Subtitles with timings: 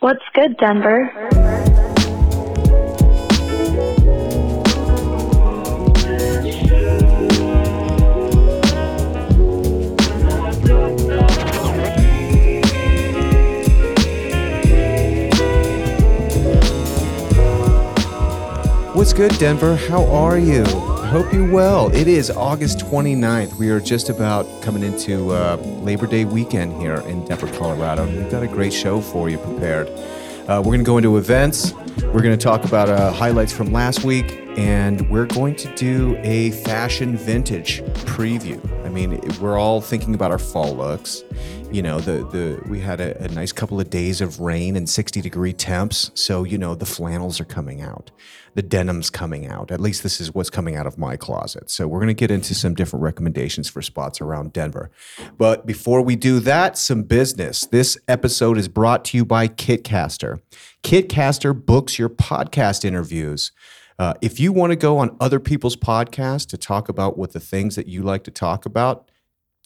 [0.00, 1.08] What's good, Denver?
[18.94, 19.76] What's good, Denver?
[19.76, 20.89] How are you?
[21.10, 21.92] Hope you're well.
[21.92, 23.54] It is August 29th.
[23.54, 28.06] We are just about coming into uh, Labor Day weekend here in Denver, Colorado.
[28.06, 29.88] We've got a great show for you prepared.
[29.88, 31.72] Uh, we're going to go into events.
[32.04, 36.16] We're going to talk about uh, highlights from last week, and we're going to do
[36.22, 38.60] a fashion vintage preview.
[38.84, 41.22] I mean, we're all thinking about our fall looks.
[41.70, 44.88] You know, the the we had a, a nice couple of days of rain and
[44.88, 48.10] 60 degree temps, so you know the flannels are coming out,
[48.54, 49.70] the denim's coming out.
[49.70, 51.70] At least this is what's coming out of my closet.
[51.70, 54.90] So we're going to get into some different recommendations for spots around Denver.
[55.38, 57.66] But before we do that, some business.
[57.66, 60.40] This episode is brought to you by Kitcaster.
[60.82, 63.52] Kitcaster books your podcast interviews.
[64.00, 67.38] Uh, if you want to go on other people's podcasts to talk about what the
[67.38, 69.10] things that you like to talk about,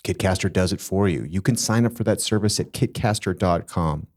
[0.03, 1.23] Kitcaster does it for you.
[1.23, 4.09] You can sign up for that service at kitcaster.com.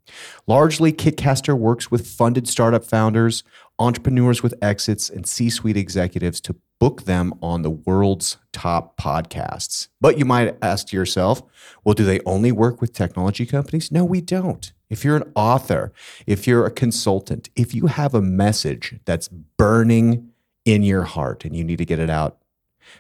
[0.48, 3.44] Largely, Kitcaster works with funded startup founders,
[3.78, 9.88] entrepreneurs with exits, and C suite executives to book them on the world's top podcasts.
[10.02, 11.44] But you might ask yourself,
[11.84, 13.92] well, do they only work with technology companies?
[13.92, 14.74] No, we don't.
[14.90, 15.92] If you're an author,
[16.26, 20.30] if you're a consultant, if you have a message that's burning
[20.66, 22.38] in your heart and you need to get it out,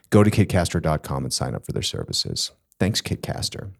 [0.09, 2.51] go to kitcaster.com and sign up for their services.
[2.79, 3.71] Thanks, Kitcaster.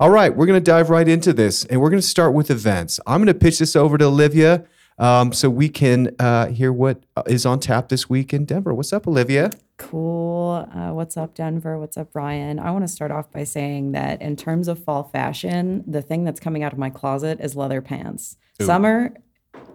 [0.00, 2.50] All right, we're going to dive right into this, and we're going to start with
[2.50, 2.98] events.
[3.06, 4.64] I'm going to pitch this over to Olivia
[4.98, 8.74] um, so we can uh, hear what is on tap this week in Denver.
[8.74, 9.50] What's up, Olivia?
[9.82, 10.66] Cool.
[10.72, 11.78] Uh, what's up, Denver?
[11.78, 12.58] What's up, Ryan?
[12.58, 16.24] I want to start off by saying that in terms of fall fashion, the thing
[16.24, 18.36] that's coming out of my closet is leather pants.
[18.60, 18.64] Ooh.
[18.64, 19.12] Summer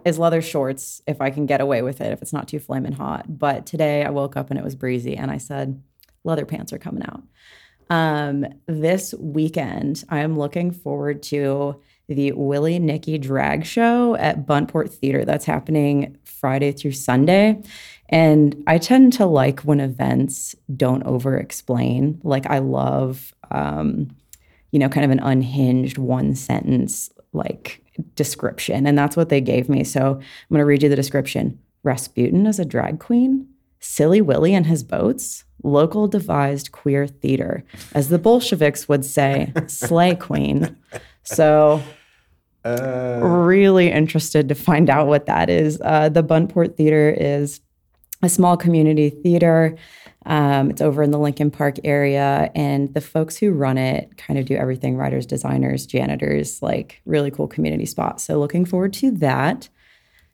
[0.04, 2.92] is leather shorts if I can get away with it, if it's not too flaming
[2.92, 3.38] hot.
[3.38, 5.82] But today I woke up and it was breezy, and I said,
[6.24, 7.22] leather pants are coming out.
[7.90, 14.90] Um, this weekend, I am looking forward to the Willy Nicky drag show at Buntport
[14.90, 15.26] Theater.
[15.26, 17.62] That's happening Friday through Sunday.
[18.08, 22.20] And I tend to like when events don't over explain.
[22.22, 24.08] Like, I love, um,
[24.70, 27.82] you know, kind of an unhinged one sentence like
[28.14, 28.86] description.
[28.86, 29.84] And that's what they gave me.
[29.84, 33.46] So I'm going to read you the description Rasputin is a drag queen,
[33.80, 37.64] Silly Willie and his boats, local devised queer theater.
[37.94, 40.76] As the Bolsheviks would say, slay queen.
[41.22, 41.82] So
[42.64, 45.80] Uh, really interested to find out what that is.
[45.82, 47.60] Uh, the Buntport Theater is
[48.22, 49.76] a small community theater.
[50.26, 54.38] Um, it's over in the Lincoln Park area, and the folks who run it kind
[54.38, 58.20] of do everything writers, designers, janitors, like really cool community spot.
[58.20, 59.68] So, looking forward to that.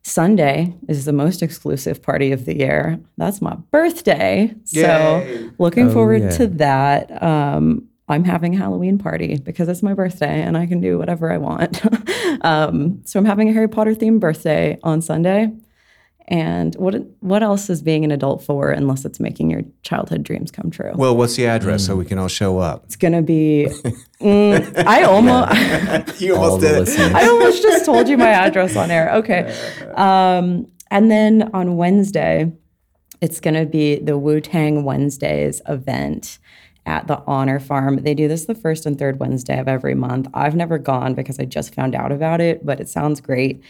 [0.06, 3.00] Sunday is the most exclusive party of the year.
[3.16, 4.54] That's my birthday.
[4.70, 4.82] Yay.
[4.82, 6.30] So, looking Oh, forward yeah.
[6.30, 7.22] to that.
[7.22, 11.32] Um, I'm having a Halloween party because it's my birthday and I can do whatever
[11.32, 11.80] I want.
[12.44, 15.50] um, so I'm having a Harry Potter themed birthday on Sunday.
[16.26, 20.50] And what what else is being an adult for unless it's making your childhood dreams
[20.50, 20.92] come true?
[20.94, 22.84] well, what's the address so we can all show up?
[22.84, 23.68] it's gonna be.
[24.20, 26.20] Mm, I almost.
[26.22, 26.78] you almost did.
[26.78, 27.12] listeners.
[27.12, 29.12] I almost just told you my address on air.
[29.16, 29.54] Okay.
[29.96, 32.50] Um, and then on Wednesday,
[33.20, 36.38] it's going to be the Wu Tang Wednesdays event
[36.86, 37.96] at the Honor Farm.
[38.02, 40.28] They do this the first and third Wednesday of every month.
[40.34, 43.62] I've never gone because I just found out about it, but it sounds great.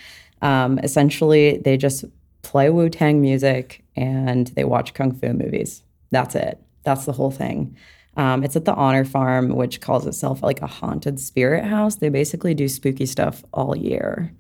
[0.42, 2.04] Um, essentially, they just
[2.44, 5.82] play Wu Tang music and they watch kung fu movies.
[6.10, 6.60] That's it.
[6.84, 7.76] That's the whole thing.
[8.16, 11.96] Um, it's at the Honor Farm, which calls itself like a haunted spirit house.
[11.96, 14.32] They basically do spooky stuff all year.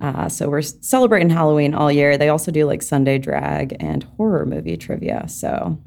[0.00, 2.18] Uh, so we're celebrating Halloween all year.
[2.18, 5.28] They also do like Sunday drag and horror movie trivia.
[5.28, 5.78] So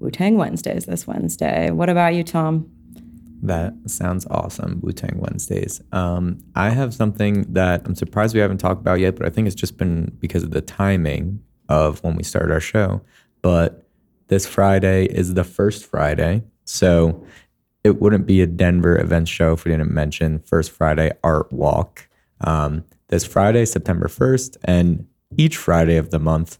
[0.00, 1.70] Wu Tang Wednesdays this Wednesday.
[1.70, 2.68] What about you, Tom?
[3.42, 4.80] That sounds awesome.
[4.82, 5.80] Wu Tang Wednesdays.
[5.92, 9.46] Um, I have something that I'm surprised we haven't talked about yet, but I think
[9.46, 13.00] it's just been because of the timing of when we started our show.
[13.40, 13.86] But
[14.28, 16.42] this Friday is the first Friday.
[16.64, 17.24] So
[17.82, 22.08] it wouldn't be a Denver event show if we didn't mention First Friday Art Walk.
[22.42, 25.06] Um, this Friday, September 1st, and
[25.36, 26.58] each Friday of the month,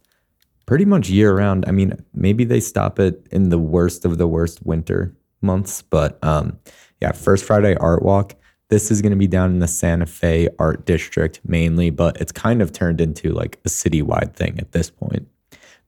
[0.66, 1.64] pretty much year round.
[1.66, 6.22] I mean, maybe they stop it in the worst of the worst winter months, but
[6.22, 6.58] um,
[7.00, 8.34] yeah, First Friday Art Walk.
[8.68, 12.30] This is going to be down in the Santa Fe Art District mainly, but it's
[12.30, 15.26] kind of turned into like a citywide thing at this point.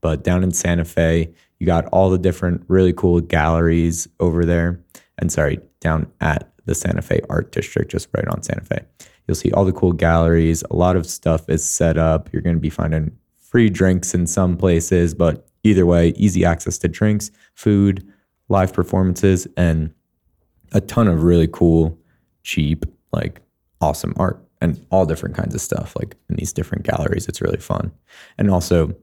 [0.01, 4.81] But down in Santa Fe, you got all the different really cool galleries over there.
[5.19, 8.81] And sorry, down at the Santa Fe Art District, just right on Santa Fe.
[9.27, 10.65] You'll see all the cool galleries.
[10.71, 12.33] A lot of stuff is set up.
[12.33, 16.79] You're going to be finding free drinks in some places, but either way, easy access
[16.79, 18.12] to drinks, food,
[18.53, 19.93] live performances, and
[20.73, 21.99] a ton of really cool,
[22.45, 23.41] cheap, like
[23.81, 27.27] awesome art and all different kinds of stuff like in these different galleries.
[27.27, 27.91] It's really fun.
[28.39, 28.95] And also,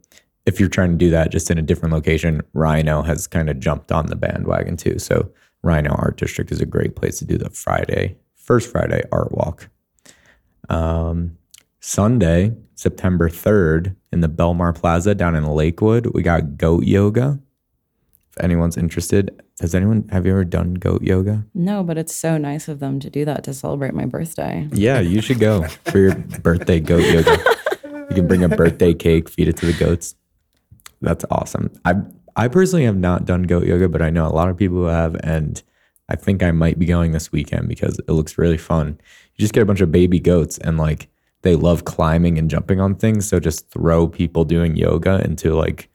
[0.46, 3.60] if you're trying to do that just in a different location, RiNo has kind of
[3.60, 4.98] jumped on the bandwagon too.
[5.00, 5.30] So
[5.66, 9.70] RiNo Art District is a great place to do the Friday, first Friday art walk.
[10.70, 11.38] Um,
[11.82, 17.40] Sunday, September 3rd, in the Belmar Plaza down in Lakewood, we got goat yoga.
[18.40, 21.46] Anyone's interested, has anyone have you ever done goat yoga?
[21.54, 24.68] No, but it's so nice of them to do that to celebrate my birthday.
[24.72, 27.38] Yeah, you should go for your birthday goat yoga.
[28.10, 30.16] You can bring a birthday cake, feed it to the goats.
[31.02, 31.72] That's awesome.
[31.86, 31.96] I
[32.36, 34.86] I personally have not done goat yoga, but I know a lot of people who
[34.86, 35.62] have, and
[36.08, 39.00] I think I might be going this weekend because it looks really fun.
[39.36, 41.10] You just get a bunch of baby goats and like
[41.42, 43.28] they love climbing and jumping on things.
[43.28, 45.90] So just throw people doing yoga into like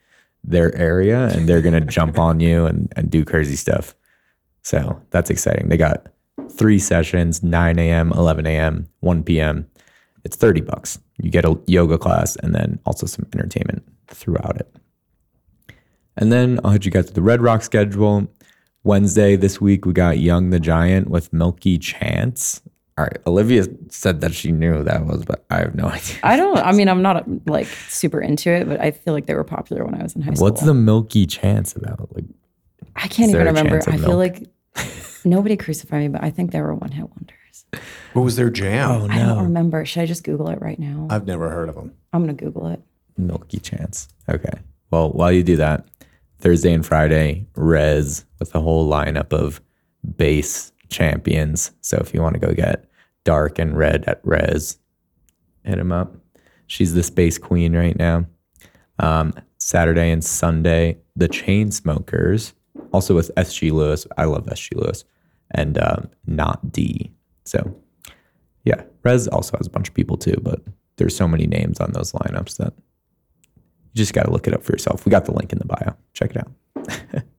[0.44, 3.94] their area and they're gonna jump on you and, and do crazy stuff.
[4.62, 5.68] So that's exciting.
[5.68, 6.06] They got
[6.50, 9.68] three sessions, 9 a.m., 11 a.m., 1 p.m.
[10.24, 10.98] It's 30 bucks.
[11.20, 14.74] You get a yoga class and then also some entertainment throughout it.
[16.16, 18.28] And then I'll hit you guys with the Red Rock schedule.
[18.84, 22.62] Wednesday this week, we got Young the Giant with Milky Chance.
[22.96, 26.16] All right, Olivia said that she knew that was, but I have no idea.
[26.22, 26.58] I don't.
[26.58, 29.84] I mean, I'm not like super into it, but I feel like they were popular
[29.84, 30.44] when I was in high school.
[30.48, 32.14] What's the Milky Chance about?
[32.14, 32.24] Like,
[32.94, 33.80] I can't is even there a remember.
[33.80, 34.46] chance of I feel like
[35.24, 37.64] nobody crucified me, but I think they were one hit wonders.
[38.12, 38.90] What was their jam?
[38.90, 39.84] oh I don't remember.
[39.84, 41.08] Should I just Google it right now?
[41.10, 41.92] I've never heard of them.
[42.12, 42.80] I'm gonna Google it.
[43.16, 44.08] Milky Chance.
[44.28, 44.52] Okay.
[44.92, 45.84] Well, while you do that,
[46.38, 49.60] Thursday and Friday, Rezz with a whole lineup of
[50.16, 51.72] bass champions.
[51.80, 52.88] So if you want to go get
[53.24, 54.78] Dark and Red at Rezz,
[55.64, 56.14] hit him up.
[56.66, 58.26] She's the space queen right now.
[58.98, 62.52] Um, Saturday and Sunday, the Chainsmokers,
[62.92, 64.06] also with SG Lewis.
[64.16, 65.04] I love SG Lewis
[65.50, 67.12] and um, Not D.
[67.44, 67.74] So
[68.64, 70.60] yeah, Rezz also has a bunch of people too, but
[70.96, 74.62] there's so many names on those lineups that you just got to look it up
[74.62, 75.04] for yourself.
[75.04, 75.96] We got the link in the bio.
[76.12, 77.24] Check it out.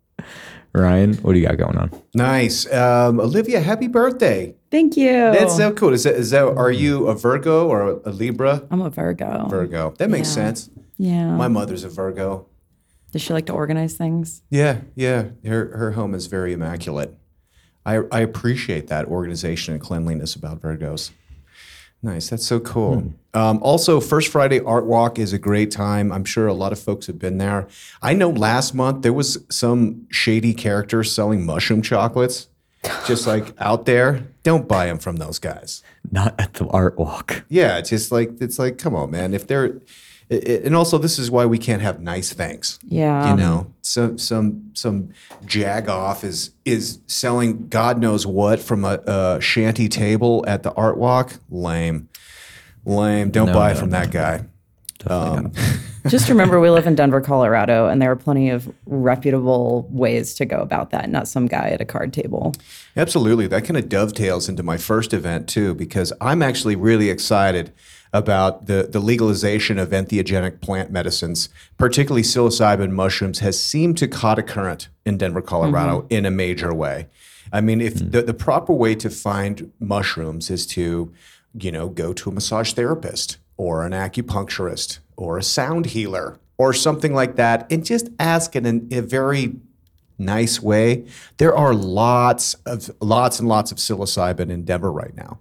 [0.75, 1.89] Ryan, what do you got going on?
[2.13, 2.71] Nice.
[2.71, 4.55] Um, Olivia, happy birthday.
[4.71, 5.11] Thank you.
[5.11, 5.93] That's so cool.
[5.93, 8.63] Is that, is that, are you a Virgo or a Libra?
[8.69, 9.47] I'm a Virgo.
[9.49, 9.93] Virgo.
[9.99, 10.33] That makes Yeah.
[10.33, 10.69] sense.
[10.97, 11.31] Yeah.
[11.31, 12.47] My mother's a Virgo.
[13.13, 14.41] Does she like to organize things?
[14.49, 15.27] Yeah, yeah.
[15.45, 17.17] Her her home is very immaculate.
[17.85, 21.11] I I appreciate that organization and cleanliness about Virgos.
[22.05, 22.29] Nice.
[22.29, 23.15] That's so cool.
[23.33, 26.11] Um, also, First Friday Art Walk is a great time.
[26.11, 27.67] I'm sure a lot of folks have been there.
[27.99, 32.45] I know last month there was some shady character selling mushroom chocolates,
[33.07, 34.27] just like out there.
[34.43, 35.81] Don't buy them from those guys.
[36.11, 37.43] Not at the art walk.
[37.49, 39.33] Yeah, it's just like it's like, come on, man.
[39.33, 39.81] If they're,
[40.29, 42.79] it, it- and also this is why we can't have nice things.
[42.87, 43.31] Yeah.
[43.31, 45.09] You know, some some some
[45.45, 50.97] jagoff is is selling God knows what from a, a shanty table at the art
[50.97, 51.33] walk.
[51.49, 52.09] Lame,
[52.85, 53.29] lame.
[53.31, 54.45] Don't No, buy no, from that guy.
[55.07, 55.51] Um,
[56.07, 60.45] Just remember, we live in Denver, Colorado, and there are plenty of reputable ways to
[60.45, 62.53] go about that, not some guy at a card table.
[62.95, 63.47] Absolutely.
[63.47, 67.73] That kind of dovetails into my first event too, because I'm actually really excited
[68.15, 74.39] about the, the legalization of entheogenic plant medicines, particularly psilocybin mushrooms, has seemed to caught
[74.39, 76.13] a current in Denver, Colorado mm-hmm.
[76.13, 77.07] in a major way.
[77.51, 78.11] I mean, if mm.
[78.13, 81.11] the, the proper way to find mushrooms is to,
[81.59, 86.71] you know, go to a massage therapist or an acupuncturist or a sound healer or
[86.71, 89.55] something like that and just ask in an- a very
[90.17, 91.05] nice way.
[91.37, 95.39] There are lots of lots and lots of psilocybin in Denver right now,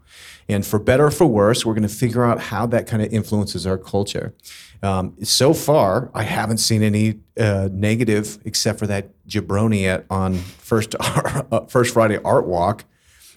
[0.49, 3.13] and for better or for worse, we're going to figure out how that kind of
[3.13, 4.35] influences our culture.
[4.83, 10.35] Um, so far, I haven't seen any uh, negative, except for that jabroni at, on
[10.35, 12.85] first uh, First Friday Art Walk.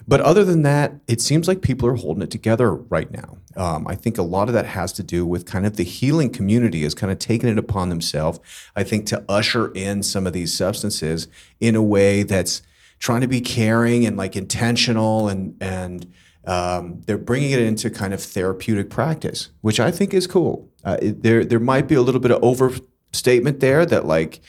[0.07, 3.37] But other than that, it seems like people are holding it together right now.
[3.57, 6.29] Um, I think a lot of that has to do with kind of the healing
[6.29, 8.39] community is kind of taking it upon themselves.
[8.75, 11.27] I think to usher in some of these substances
[11.59, 12.61] in a way that's
[12.99, 16.11] trying to be caring and like intentional and and
[16.47, 20.69] um, they're bringing it into kind of therapeutic practice, which I think is cool.
[20.83, 24.39] Uh, it, there there might be a little bit of overstatement there that like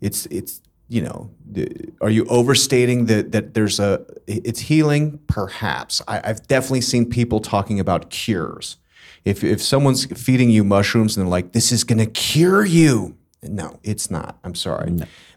[0.00, 1.30] it's it's you know
[2.00, 7.40] are you overstating that that there's a it's healing perhaps I, i've definitely seen people
[7.40, 8.76] talking about cures
[9.24, 13.78] if if someone's feeding you mushrooms and they're like this is to cure you No,
[13.82, 14.38] it's not.
[14.44, 14.92] I'm sorry.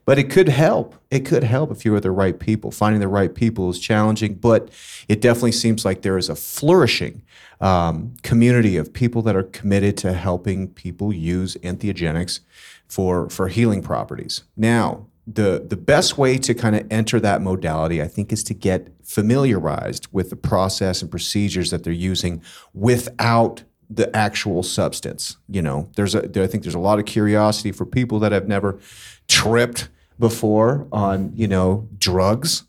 [0.09, 0.95] But it could help.
[1.11, 2.71] It could help if you're the right people.
[2.71, 4.71] Finding the right people is challenging, but
[5.07, 7.21] it definitely seems like there is a flourishing
[7.61, 12.39] um, community of people that are committed to helping people use entheogenics
[12.87, 14.41] for, for healing properties.
[14.57, 18.55] Now, the, the best way to kind of enter that modality, I think, is to
[18.55, 22.41] get familiarized with the process and procedures that they're using
[22.73, 23.61] without
[23.91, 25.37] the actual substance.
[25.47, 28.47] You know, there's a I think there's a lot of curiosity for people that have
[28.47, 28.79] never
[29.27, 29.89] tripped
[30.19, 32.63] before on you know drugs,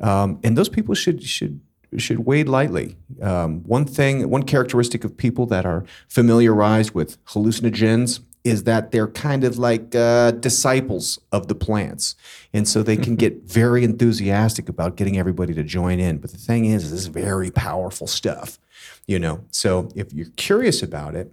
[0.00, 1.60] um, and those people should should
[1.98, 2.96] should wade lightly.
[3.22, 9.08] Um, one thing, one characteristic of people that are familiarized with hallucinogens is that they're
[9.08, 12.14] kind of like uh, disciples of the plants.
[12.52, 16.18] And so they can get very enthusiastic about getting everybody to join in.
[16.18, 18.58] But the thing is, this is very powerful stuff,
[19.06, 19.44] you know.
[19.50, 21.32] So if you're curious about it,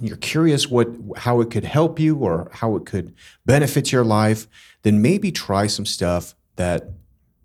[0.00, 3.14] and you're curious what how it could help you or how it could
[3.46, 4.48] benefit your life,
[4.82, 6.90] then maybe try some stuff that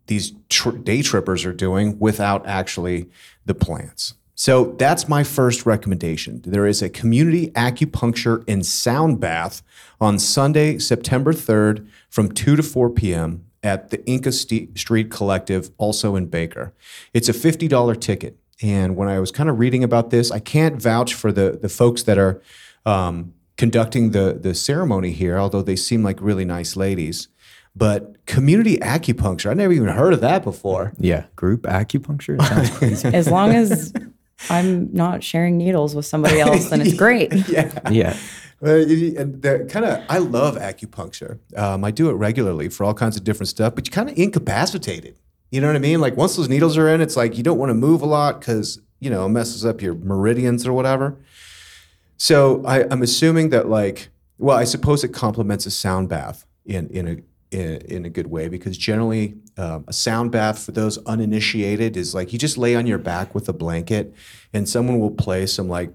[0.07, 3.09] these tr- day trippers are doing without actually
[3.45, 4.13] the plants.
[4.35, 6.41] So that's my first recommendation.
[6.45, 9.61] There is a community acupuncture and sound bath
[10.01, 13.45] on Sunday, September 3rd from 2 to 4 p.m.
[13.63, 16.73] at the Inca St- Street Collective, also in Baker.
[17.13, 18.37] It's a $50 ticket.
[18.61, 21.69] And when I was kind of reading about this, I can't vouch for the, the
[21.69, 22.41] folks that are
[22.85, 27.27] um, conducting the, the ceremony here, although they seem like really nice ladies.
[27.75, 30.93] But community acupuncture, I never even heard of that before.
[30.97, 33.09] Yeah, group acupuncture sounds crazy.
[33.09, 33.91] As long as
[34.49, 37.33] I'm not sharing needles with somebody else, then it's great.
[37.49, 37.77] yeah.
[37.91, 38.17] yeah,
[38.63, 41.39] Uh, it- and kind of, I love acupuncture.
[41.57, 44.17] Um, I do it regularly for all kinds of different stuff, but you're kind of
[44.17, 45.17] incapacitated.
[45.55, 46.01] You know what I mean?
[46.01, 48.41] Like once those needles are in, it's like you don't want to move a lot
[48.41, 51.15] because you know it messes up your meridians or whatever.
[52.17, 56.89] So I, I'm assuming that like, well, I suppose it complements a sound bath in
[56.89, 60.97] in a in, in a good way because generally um, a sound bath for those
[61.05, 64.13] uninitiated is like you just lay on your back with a blanket
[64.51, 65.89] and someone will play some like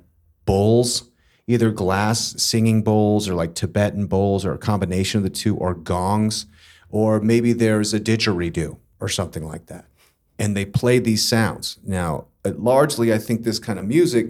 [0.47, 1.11] bowls,
[1.47, 5.75] either glass singing bowls or like Tibetan bowls or a combination of the two or
[5.75, 6.47] gongs,
[6.89, 9.87] or maybe there's a didgeridoo or something like that.
[10.39, 11.79] And they play these sounds.
[11.85, 14.29] Now, uh, largely, I think this kind of music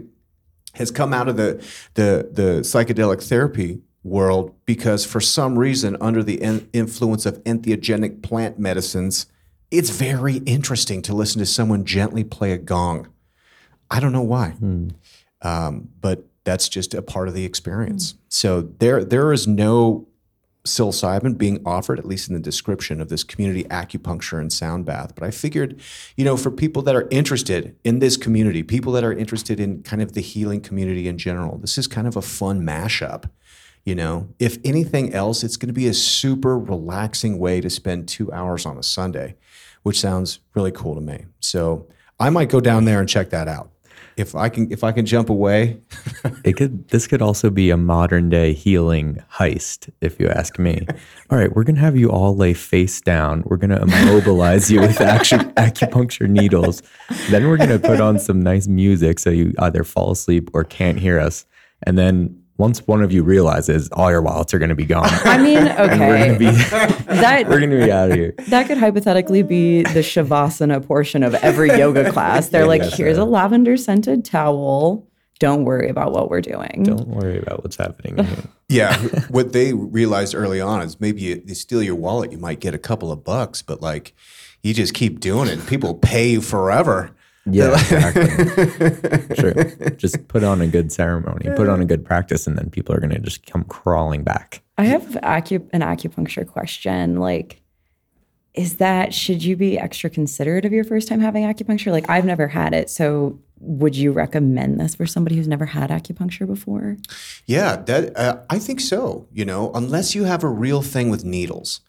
[0.74, 1.54] has come out of the
[1.94, 8.22] the the psychedelic therapy world because for some reason under the in- influence of entheogenic
[8.22, 9.26] plant medicines
[9.70, 13.08] it's very interesting to listen to someone gently play a gong
[13.90, 14.54] i don't know why
[15.42, 20.06] um, but that's just a part of the experience so there there is no
[20.64, 25.14] psilocybin being offered, at least in the description of this community acupuncture and sound bath.
[25.14, 25.80] But I figured,
[26.16, 29.82] you know, for people that are interested in this community, people that are interested in
[29.82, 33.30] kind of the healing community in general, this is kind of a fun mashup.
[33.84, 38.08] You know, if anything else, it's going to be a super relaxing way to spend
[38.08, 39.36] two hours on a Sunday,
[39.82, 41.24] which sounds really cool to me.
[41.40, 41.88] So
[42.18, 43.70] I might go down there and check that out.
[44.16, 45.80] If I can, if I can jump away,
[46.44, 46.88] it could.
[46.88, 50.86] This could also be a modern day healing heist, if you ask me.
[51.30, 53.42] All right, we're gonna have you all lay face down.
[53.46, 56.82] We're gonna immobilize you with acu- acupuncture needles.
[57.30, 60.98] Then we're gonna put on some nice music so you either fall asleep or can't
[60.98, 61.46] hear us.
[61.84, 65.08] And then once one of you realizes, all your wallets are gonna be gone.
[65.24, 66.50] I mean, and we're okay, gonna be
[67.06, 68.34] that we're gonna be out of here.
[68.48, 72.50] that could hypothetically be the shavasana portion of every yoga class.
[72.50, 73.24] They're like, here's so.
[73.24, 75.08] a lavender scented towel.
[75.40, 76.82] Don't worry about what we're doing.
[76.82, 78.24] Don't worry about what's happening.
[78.70, 78.96] Yeah,
[79.30, 82.72] what they realized early on is maybe you, you steal your wallet, you might get
[82.72, 84.14] a couple of bucks, but like
[84.62, 87.10] you just keep doing it, and people pay you forever.
[87.46, 89.36] Yeah, exactly.
[89.36, 89.90] sure.
[89.92, 93.00] Just put on a good ceremony, put on a good practice, and then people are
[93.00, 94.62] going to just come crawling back.
[94.76, 97.16] I have acu- an acupuncture question.
[97.16, 97.62] Like,
[98.54, 101.92] is that should you be extra considerate of your first time having acupuncture?
[101.92, 105.90] Like, I've never had it, so would you recommend this for somebody who's never had
[105.90, 106.96] acupuncture before?
[107.46, 109.28] Yeah, that uh, I think so.
[109.32, 111.80] You know, unless you have a real thing with needles,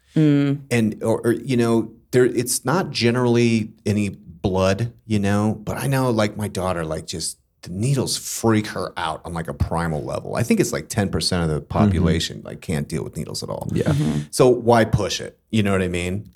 [0.69, 4.93] and or, or you know, there it's not generally any blood.
[5.05, 9.21] You know, but I know like my daughter, like just the needles freak her out
[9.23, 10.35] on like a primal level.
[10.35, 11.67] I think it's like ten percent of the mm-hmm.
[11.67, 13.67] population like can't deal with needles at all.
[13.71, 13.83] Yeah.
[13.89, 14.19] Mm-hmm.
[14.31, 15.39] So why push it?
[15.51, 16.31] You know what I mean?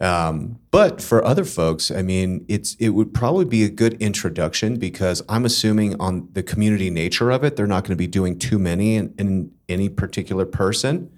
[0.00, 4.76] Um, but for other folks, I mean, it's it would probably be a good introduction
[4.76, 8.38] because I'm assuming on the community nature of it, they're not going to be doing
[8.38, 11.10] too many in, in any particular person.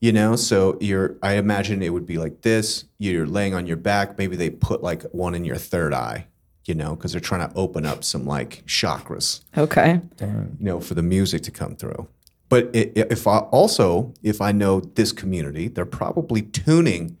[0.00, 1.16] You know, so you're.
[1.22, 2.84] I imagine it would be like this.
[2.98, 4.18] You're laying on your back.
[4.18, 6.26] Maybe they put like one in your third eye.
[6.66, 9.42] You know, because they're trying to open up some like chakras.
[9.56, 10.00] Okay.
[10.20, 12.08] You know, for the music to come through.
[12.48, 17.16] but i- i- if I also if I know this community, they're probably tuning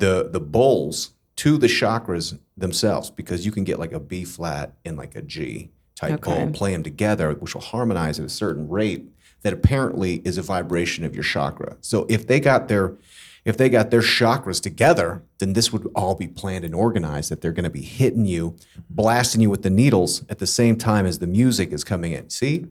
[0.00, 4.74] the the bowls to the chakras themselves because you can get like a B flat
[4.84, 6.44] and like a G type Okay.
[6.44, 9.08] bowl, play them together, which will harmonize at a certain rate
[9.42, 11.76] that apparently is a vibration of your chakra.
[11.80, 12.96] So if they got their
[13.46, 17.40] if they got their chakras together, then this would all be planned and organized that
[17.40, 18.54] they're going to be hitting you,
[18.90, 22.28] blasting you with the needles at the same time as the music is coming in.
[22.28, 22.66] See?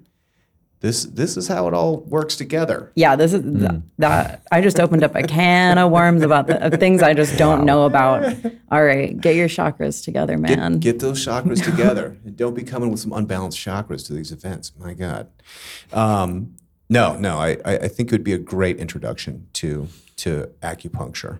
[0.81, 2.91] This this is how it all works together.
[2.95, 4.43] Yeah, this is th- that.
[4.49, 7.65] I just opened up a can of worms about the of things I just don't
[7.65, 8.33] know about.
[8.71, 10.79] All right, get your chakras together, man.
[10.79, 12.17] Get those chakras together.
[12.23, 14.71] And don't be coming with some unbalanced chakras to these events.
[14.79, 15.27] My God.
[15.91, 16.55] Um,
[16.87, 21.39] no, no, I, I I think it would be a great introduction to to acupuncture.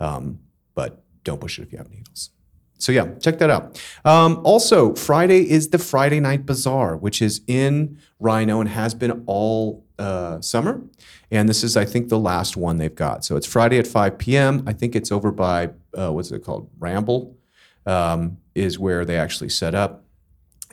[0.00, 0.38] Um,
[0.74, 2.30] but don't push it if you have needles.
[2.78, 3.80] So yeah, check that out.
[4.04, 9.24] Um, also, Friday is the Friday Night Bazaar, which is in RiNo and has been
[9.26, 10.82] all uh, summer.
[11.30, 13.24] And this is, I think, the last one they've got.
[13.24, 14.62] So it's Friday at 5 p.m.
[14.66, 16.70] I think it's over by uh, what's it called?
[16.78, 17.36] Ramble
[17.84, 20.04] um, is where they actually set up.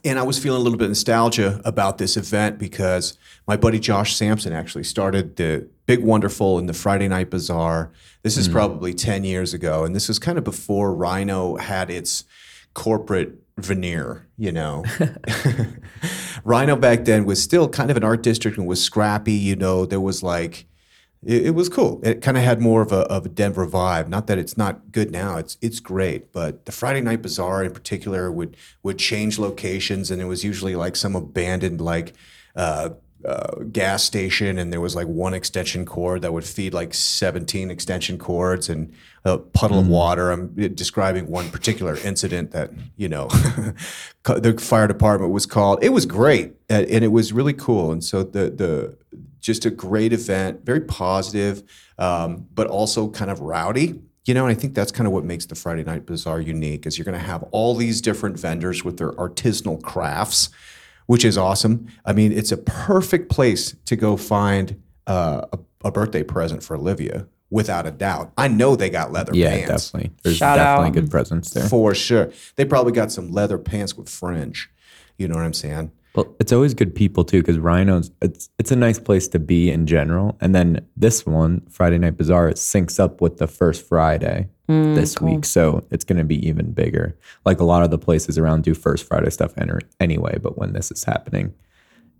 [0.06, 4.16] And I was feeling a little bit nostalgia about this event because my buddy Josh
[4.16, 7.92] Sampson actually started the Big Wonderful in the Friday Night Bazaar.
[8.22, 8.54] This is hmm.
[8.54, 9.84] probably 10 years ago.
[9.84, 12.24] And this was kind of before RiNo had its
[12.76, 14.84] corporate veneer, you know.
[16.46, 19.88] RiNo back then was still kind of an art district and was scrappy, you know.
[19.88, 20.68] There was like,
[21.26, 22.00] it, it was cool.
[22.04, 24.08] It kind of had more of a, of a Denver vibe.
[24.08, 26.32] Not that it's not good now; it's it's great.
[26.32, 30.76] But the Friday Night Bazaar in particular would would change locations, and it was usually
[30.76, 32.14] like some abandoned like.
[32.56, 32.92] Uh,
[33.26, 37.72] uh, gas station, and there was like one extension cord that would feed like 17
[37.72, 40.30] extension cords and a puddle of water.
[40.30, 43.28] I'm describing one particular incident that, you know,
[44.24, 45.84] the fire department was called.
[45.84, 47.92] It was great, and and it was really cool.
[47.92, 48.98] And so the, the,
[49.46, 51.64] just a great event, very positive,
[52.00, 54.02] um, but also kind of rowdy.
[54.26, 56.88] You know, and I think that's kind of what makes the Friday Night Bazaar unique
[56.88, 60.50] is you're going to have all these different vendors with their artisanal crafts,
[61.06, 61.88] which is awesome.
[62.06, 66.76] I mean, it's a perfect place to go find uh, a, a birthday present for
[66.76, 68.32] Olivia, without a doubt.
[68.36, 70.16] I know they got leather Yeah, pants definitely.
[70.24, 70.94] There's Shout definitely out.
[71.04, 71.70] good presence there.
[71.70, 72.32] for sure.
[72.56, 74.72] They probably got some leather pants with fringe.
[75.20, 75.92] You know what I'm saying?
[76.16, 79.70] Well, it's always good people too, because RiNo's, it's it's a nice place to be
[79.70, 80.38] in general.
[80.40, 84.96] And then this one, Friday Night Bazaar, it syncs up with the first Friday mm,
[84.96, 87.18] this week, so it's going to be even bigger.
[87.46, 89.54] Like a lot of the places around do first Friday stuff
[90.00, 91.54] anyway, but when this is happening,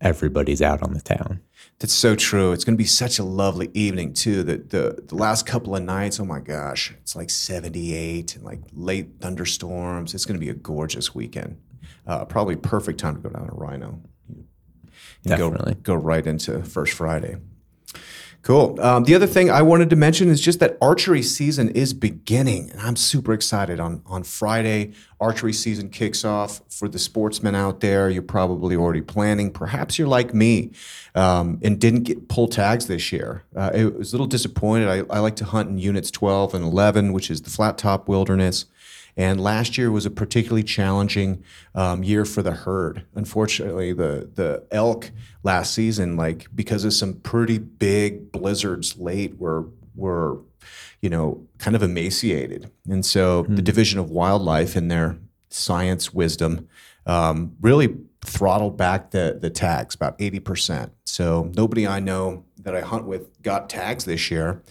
[0.02, 1.40] everybody's out on the town.
[1.80, 2.52] That's so true.
[2.52, 4.44] It's going to be such a lovely evening too.
[4.44, 8.60] The, the the last couple of nights, oh my gosh, it's like 78 and like
[8.74, 10.14] late thunderstorms.
[10.14, 11.58] It's going to be a gorgeous weekend.
[12.08, 14.00] Uh, probably perfect time to go down to RiNo.
[14.30, 14.46] And
[15.26, 15.76] go- Definitely.
[15.82, 17.38] go right into First Friday.
[18.46, 18.80] Cool.
[18.80, 22.70] Um, the other thing I wanted to mention is just that archery season is beginning,
[22.70, 23.80] and I'm super excited.
[23.80, 28.08] On on Friday, archery season kicks off for the sportsmen out there.
[28.08, 29.50] You're probably already planning.
[29.50, 30.74] Perhaps you're like me
[31.16, 33.46] um, and didn't get pull tags this year.
[33.56, 34.90] Uh, I was a little disappointed.
[34.90, 38.08] I, I like to hunt in units 12 and 11, which is the flat top
[38.08, 38.66] wilderness.
[39.18, 43.06] And last year was a particularly challenging um, year for the herd.
[43.16, 45.12] Unfortunately, the the elk
[45.44, 50.42] last season, like because of some pretty big blizzards late, were were
[51.02, 52.72] you know kind of emaciated.
[52.90, 55.18] And so the Division of Wildlife, in their
[55.50, 56.68] science wisdom,
[57.06, 60.92] um, really throttled back the the tags about eighty percent.
[61.06, 64.62] So nobody I know that I hunt with got tags this year.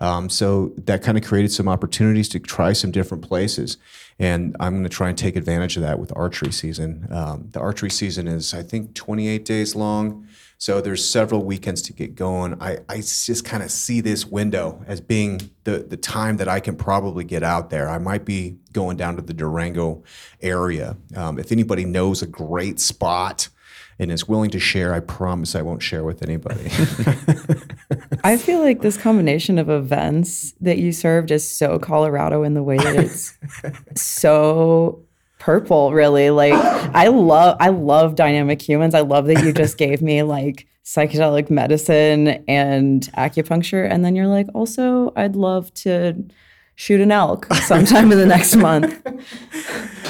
[0.00, 3.78] Um, so that kind of created some opportunities to try some different places.
[4.18, 7.06] And I'm going to try and take advantage of that with archery season.
[7.10, 10.28] Um, the archery season is, I think, 28 days long.
[10.58, 12.56] So there's several weekends to get going.
[12.60, 16.60] I, I just kind of see this window as being the, the time that I
[16.60, 17.88] can probably get out there.
[17.88, 20.04] I might be going down to the Durango
[20.40, 20.96] area.
[21.16, 23.48] Um, if anybody knows a great spot
[23.98, 26.70] and is willing to share, I promise I won't share with anybody.
[28.24, 32.62] I feel like this combination of events that you served is so Colorado in the
[32.62, 33.38] way that it's
[34.00, 35.04] so
[35.38, 38.94] purple really like I love I love dynamic humans.
[38.94, 44.26] I love that you just gave me like psychedelic medicine and acupuncture and then you're
[44.26, 46.24] like also I'd love to
[46.74, 49.00] shoot an elk sometime in the next month.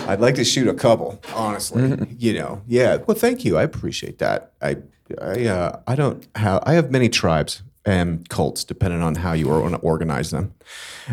[0.06, 2.06] I'd like to shoot a couple, honestly.
[2.18, 2.98] You know, yeah.
[3.06, 3.56] Well, thank you.
[3.56, 4.52] I appreciate that.
[4.60, 4.76] I,
[5.20, 6.62] I, uh, I don't have.
[6.66, 10.54] I have many tribes and cults, depending on how you want to organize them.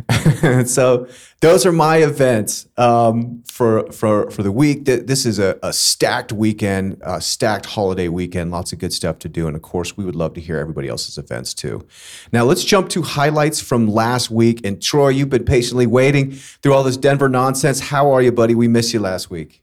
[0.65, 1.07] so
[1.41, 4.85] those are my events um, for for for the week.
[4.85, 8.51] This is a, a stacked weekend, a stacked holiday weekend.
[8.51, 10.87] Lots of good stuff to do, and of course, we would love to hear everybody
[10.87, 11.85] else's events too.
[12.31, 14.65] Now let's jump to highlights from last week.
[14.65, 17.79] And Troy, you've been patiently waiting through all this Denver nonsense.
[17.81, 18.55] How are you, buddy?
[18.55, 19.61] We missed you last week.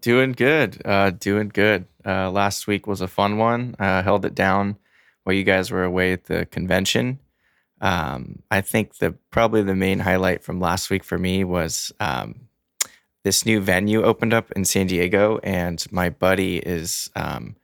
[0.00, 0.82] Doing good.
[0.84, 1.86] Uh, doing good.
[2.04, 3.74] Uh, last week was a fun one.
[3.78, 4.76] I held it down
[5.26, 7.18] while you guys were away at the convention.
[7.80, 12.42] Um, I think the probably the main highlight from last week for me was um,
[13.24, 17.56] this new venue opened up in San Diego, and my buddy is um,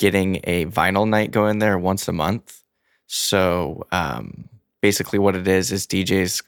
[0.00, 2.64] getting a vinyl night going there once a month.
[3.06, 4.48] So um,
[4.82, 6.42] basically, what it is is DJs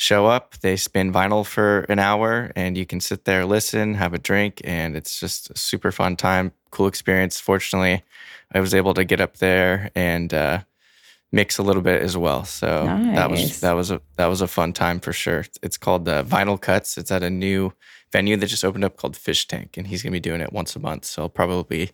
[0.00, 4.14] show up, they spin vinyl for an hour, and you can sit there, listen, have
[4.14, 7.38] a drink, and it's just a super fun time, cool experience.
[7.38, 8.02] Fortunately,
[8.52, 10.60] I was able to get up there and uh,
[11.32, 12.44] mix a little bit as well.
[12.46, 13.14] So nice.
[13.14, 15.44] that was that was a that was a fun time for sure.
[15.62, 16.96] It's called uh, Vinyl Cuts.
[16.96, 17.74] It's at a new
[18.10, 20.74] venue that just opened up called Fish Tank, and he's gonna be doing it once
[20.74, 21.04] a month.
[21.04, 21.90] So I'll probably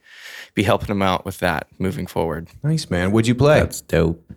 [0.54, 2.50] be helping him out with that moving forward.
[2.62, 3.10] Nice man.
[3.10, 3.58] Would you play?
[3.58, 4.32] That's dope.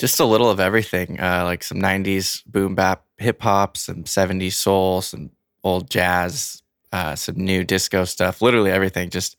[0.00, 4.54] Just a little of everything, uh, like some '90s boom bap, hip hop, some '70s
[4.54, 5.30] soul, some
[5.62, 8.40] old jazz, uh, some new disco stuff.
[8.40, 9.10] Literally everything.
[9.10, 9.36] Just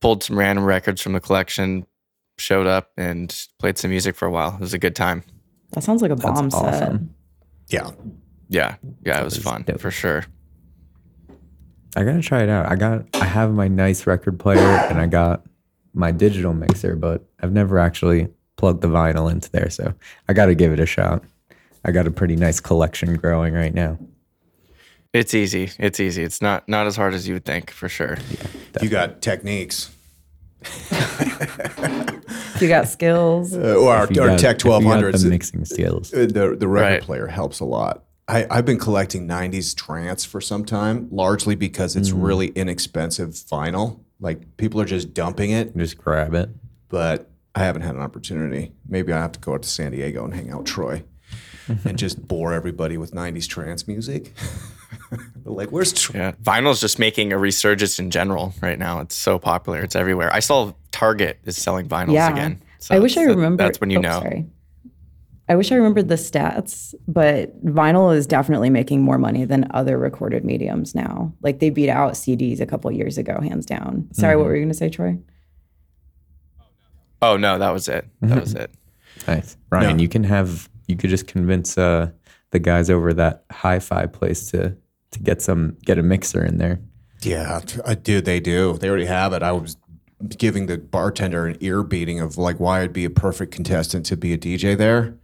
[0.00, 1.86] pulled some random records from the collection,
[2.38, 4.54] showed up and played some music for a while.
[4.54, 5.22] It was a good time.
[5.72, 6.82] That sounds like a bomb That's set.
[6.82, 7.14] Awesome.
[7.68, 7.90] Yeah.
[8.48, 8.76] Yeah.
[9.04, 9.80] Yeah, it was, was fun dope.
[9.80, 10.24] for sure.
[11.94, 12.72] I gotta try it out.
[12.72, 15.44] I got I have my nice record player and I got
[15.92, 18.28] my digital mixer, but I've never actually
[18.64, 19.68] plugged the vinyl into there.
[19.68, 19.92] So
[20.26, 21.22] I gotta give it a shot.
[21.84, 23.98] I got a pretty nice collection growing right now.
[25.12, 25.70] It's easy.
[25.78, 26.22] It's easy.
[26.22, 28.16] It's not not as hard as you would think for sure.
[28.30, 29.90] Yeah, you got techniques.
[32.58, 33.54] you got skills.
[33.54, 35.24] Uh, or our, got, Tech 1200s.
[35.24, 36.14] The mixing skills.
[36.14, 37.02] Uh, the, the record right.
[37.02, 38.04] player helps a lot.
[38.28, 42.24] I, I've been collecting 90s trance for some time, largely because it's mm.
[42.24, 44.00] really inexpensive vinyl.
[44.20, 45.76] Like people are just dumping it.
[45.76, 46.48] Just grab it.
[46.88, 48.72] But I haven't had an opportunity.
[48.88, 51.04] Maybe I have to go out to San Diego and hang out Troy
[51.84, 54.32] and just bore everybody with 90s trance music.
[55.44, 56.18] like, where's Troy?
[56.18, 59.00] Yeah, vinyl's just making a resurgence in general right now.
[59.00, 59.80] It's so popular.
[59.82, 60.32] It's everywhere.
[60.32, 62.30] I saw Target is selling vinyls yeah.
[62.30, 62.60] again.
[62.78, 63.62] So I wish I remember.
[63.62, 64.20] That's when you oh, know.
[64.20, 64.46] Sorry.
[65.48, 69.98] I wish I remembered the stats, but vinyl is definitely making more money than other
[69.98, 71.34] recorded mediums now.
[71.42, 74.08] Like they beat out CDs a couple years ago, hands down.
[74.12, 74.40] Sorry, mm-hmm.
[74.40, 75.18] what were you going to say, Troy?
[77.24, 78.06] Oh no, that was it.
[78.20, 78.70] That was it.
[79.26, 79.96] Nice, Ryan.
[79.96, 80.02] No.
[80.02, 82.10] You can have you could just convince uh,
[82.50, 84.76] the guys over that hi-fi place to
[85.12, 86.80] to get some get a mixer in there.
[87.22, 88.20] Yeah, I do.
[88.20, 88.76] They do.
[88.76, 89.42] They already have it.
[89.42, 89.78] I was
[90.36, 94.16] giving the bartender an ear beating of like why I'd be a perfect contestant to
[94.16, 95.16] be a DJ there.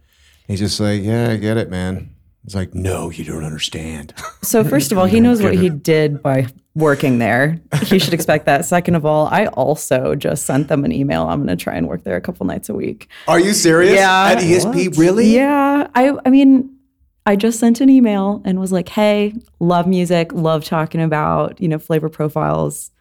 [0.47, 2.15] He's just like, yeah, I get it, man.
[2.43, 4.13] It's like, no, you don't understand.
[4.41, 7.59] So first of all, he knows what he did by working there.
[7.83, 8.65] He should expect that.
[8.65, 11.27] Second of all, I also just sent them an email.
[11.27, 13.09] I'm going to try and work there a couple nights a week.
[13.27, 13.95] Are you serious?
[13.95, 14.29] Yeah.
[14.31, 14.97] At ESP, what?
[14.97, 15.35] really?
[15.35, 15.87] Yeah.
[15.95, 16.77] I I mean,
[17.25, 21.67] I just sent an email and was like, "Hey, love music, love talking about, you
[21.67, 22.91] know, flavor profiles.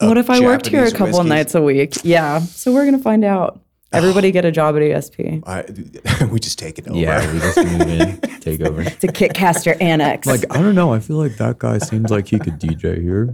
[0.00, 1.26] What if I Japanese worked here a couple whiskeys?
[1.26, 2.38] nights a week?" Yeah.
[2.40, 3.60] So we're going to find out.
[3.90, 5.42] Everybody get a job at ESP.
[5.46, 6.98] I, we just take it over.
[6.98, 8.82] Yeah, we just move in, take over.
[8.82, 10.26] It's a Kitcaster annex.
[10.26, 10.92] Like I don't know.
[10.92, 13.32] I feel like that guy seems like he could DJ here.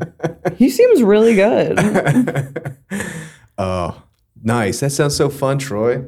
[0.56, 1.76] He seems really good.
[3.58, 4.00] oh,
[4.44, 4.80] nice.
[4.80, 6.04] That sounds so fun, Troy.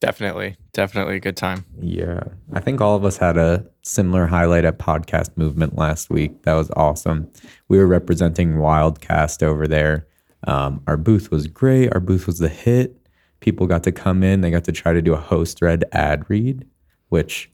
[0.00, 1.66] Definitely, definitely a good time.
[1.78, 2.20] Yeah,
[2.54, 6.42] I think all of us had a similar highlight at Podcast Movement last week.
[6.44, 7.30] That was awesome.
[7.68, 10.06] We were representing Wildcast over there.
[10.46, 11.92] Um, our booth was great.
[11.92, 13.03] Our booth was the hit
[13.44, 16.24] people got to come in, they got to try to do a host read ad
[16.30, 16.66] read,
[17.10, 17.50] which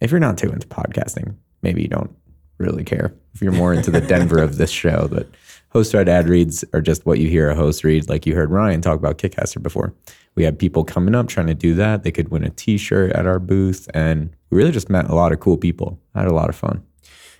[0.00, 2.14] if you're not too into podcasting, maybe you don't
[2.58, 3.14] really care.
[3.32, 5.26] If you're more into the Denver of this show, but
[5.70, 8.50] host read ad reads are just what you hear a host read, like you heard
[8.50, 9.94] Ryan talk about Kitcaster before.
[10.34, 12.02] We had people coming up trying to do that.
[12.02, 15.32] They could win a t-shirt at our booth and we really just met a lot
[15.32, 15.98] of cool people.
[16.14, 16.82] I had a lot of fun.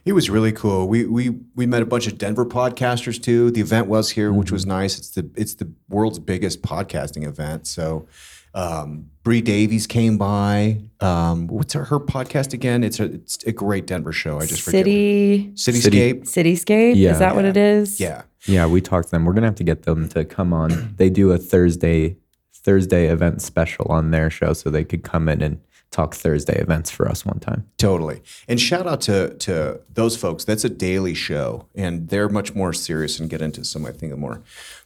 [0.04, 0.88] It was really cool.
[0.88, 3.50] We we we met a bunch of Denver podcasters too.
[3.50, 4.38] The event was here, mm-hmm.
[4.38, 4.78] which was mm-hmm.
[4.78, 4.98] nice.
[4.98, 7.66] It's the it's the world's biggest podcasting event.
[7.66, 8.06] So
[8.54, 10.80] um, Bree Davies came by.
[11.00, 12.82] Um, what's her, her, podcast again?
[12.82, 14.38] It's a it's a great Denver show.
[14.38, 16.22] I just City Cityscape.
[16.22, 16.96] Cityscape.
[16.96, 17.12] Yeah.
[17.12, 18.00] Is that what it is?
[18.00, 18.22] Yeah.
[18.46, 19.26] Yeah, we talked to them.
[19.26, 20.94] We're gonna have to get them to come on.
[20.96, 22.16] They do a Thursday
[22.54, 26.88] Thursday event special on their show, so they could come in and talk Thursday events
[26.90, 27.66] for us one time.
[27.76, 28.22] Totally.
[28.48, 30.44] And shout out to to those folks.
[30.44, 34.12] That's a daily show, and they're much more serious and get into some, I think,
[34.12, 34.42] the more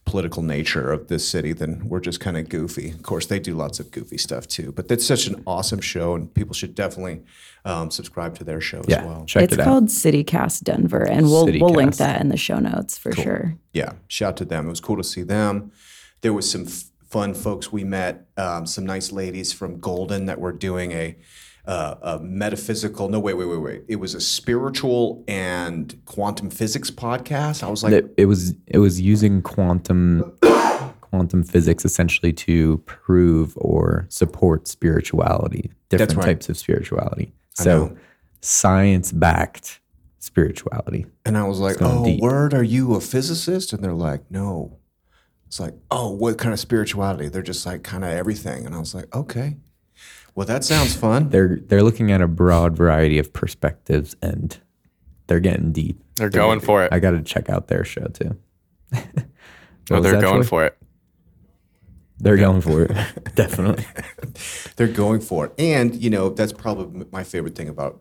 [0.07, 2.91] political nature of this city than we're just kind of goofy.
[2.91, 6.15] Of course, they do lots of goofy stuff too, but that's such an awesome show,
[6.15, 7.23] and people should definitely
[7.67, 9.25] um, subscribe to their show Yeah, as well.
[9.27, 9.65] check it's it out.
[9.65, 13.57] called City Cast Denver, and we'll we'll link that in the show notes for sure.
[13.73, 14.67] Yeah, shout to them.
[14.67, 15.71] It was cool to see them.
[16.23, 16.85] There was some f-
[17.15, 21.17] fun folks we met, um, some nice ladies from Golden that were doing a,
[21.65, 23.09] uh, a metaphysical.
[23.09, 23.83] No, wait, wait, wait, wait.
[23.87, 27.63] It was a spiritual and quantum physics podcast.
[27.63, 30.37] I was like, it, it was it was using quantum
[31.03, 36.25] quantum physics essentially to prove or support spirituality, different right.
[36.25, 37.33] types of spirituality.
[37.53, 37.97] So
[38.41, 39.79] science backed
[40.19, 41.07] spirituality.
[41.25, 42.21] and I was like, oh, deep.
[42.21, 43.73] word, are you a physicist?
[43.73, 44.79] And they're like, no.
[45.55, 47.29] It's like, oh, what kind of spirituality?
[47.29, 48.67] They're just like kind of everything.
[48.67, 49.55] And I was like, okay,
[50.35, 51.29] well, that sounds fun.
[51.29, 54.59] They're they're looking at a broad variety of perspectives and
[55.29, 56.03] they're getting deep.
[56.17, 56.93] They're going for it.
[56.93, 58.37] I got to check out their show too.
[59.91, 60.43] Oh, they're going Troy?
[60.43, 60.79] for it.
[62.19, 62.91] They're going for it.
[63.35, 63.85] Definitely.
[64.77, 65.53] they're going for it.
[65.59, 68.01] And you know, that's probably my favorite thing about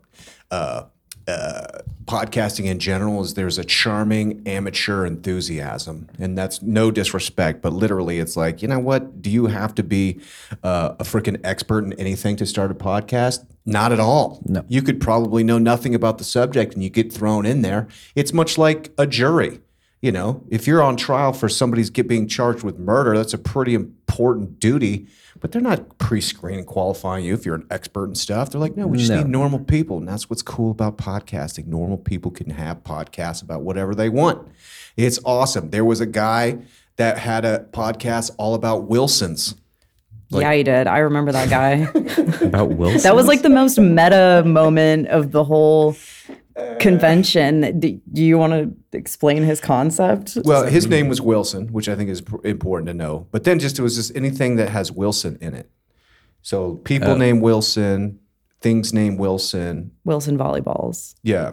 [0.50, 0.84] uh,
[1.26, 7.72] uh, podcasting in general is there's a charming amateur enthusiasm, and that's no disrespect, but
[7.72, 9.22] literally, it's like you know what?
[9.22, 10.20] Do you have to be
[10.62, 13.46] uh, a freaking expert in anything to start a podcast?
[13.66, 14.42] Not at all.
[14.44, 14.64] No.
[14.68, 17.88] You could probably know nothing about the subject, and you get thrown in there.
[18.14, 19.60] It's much like a jury.
[20.02, 23.38] You know, if you're on trial for somebody's get being charged with murder, that's a
[23.38, 25.06] pretty important duty.
[25.44, 28.48] But they're not pre-screening qualifying you if you're an expert and stuff.
[28.48, 29.18] They're like, no, we just No.
[29.18, 31.66] need normal people, and that's what's cool about podcasting.
[31.66, 34.48] Normal people can have podcasts about whatever they want.
[34.96, 35.68] It's awesome.
[35.68, 36.60] There was a guy
[36.96, 39.54] that had a podcast all about Wilsons.
[40.30, 40.86] yeah, he did.
[40.86, 41.88] I remember that guy.
[42.42, 43.02] About Wilson.
[43.02, 45.92] that was like the most meta moment of the whole
[46.78, 47.80] convention.
[47.80, 50.38] Do, do you want to explain his concept?
[50.44, 53.26] Well, his name was Wilson, which I think is pr- important to know.
[53.30, 55.70] But then just it was just anything that has Wilson in it.
[56.42, 57.16] So people uh.
[57.16, 58.20] named Wilson,
[58.60, 59.92] things named Wilson.
[60.04, 61.14] Wilson volleyballs.
[61.22, 61.52] Yeah.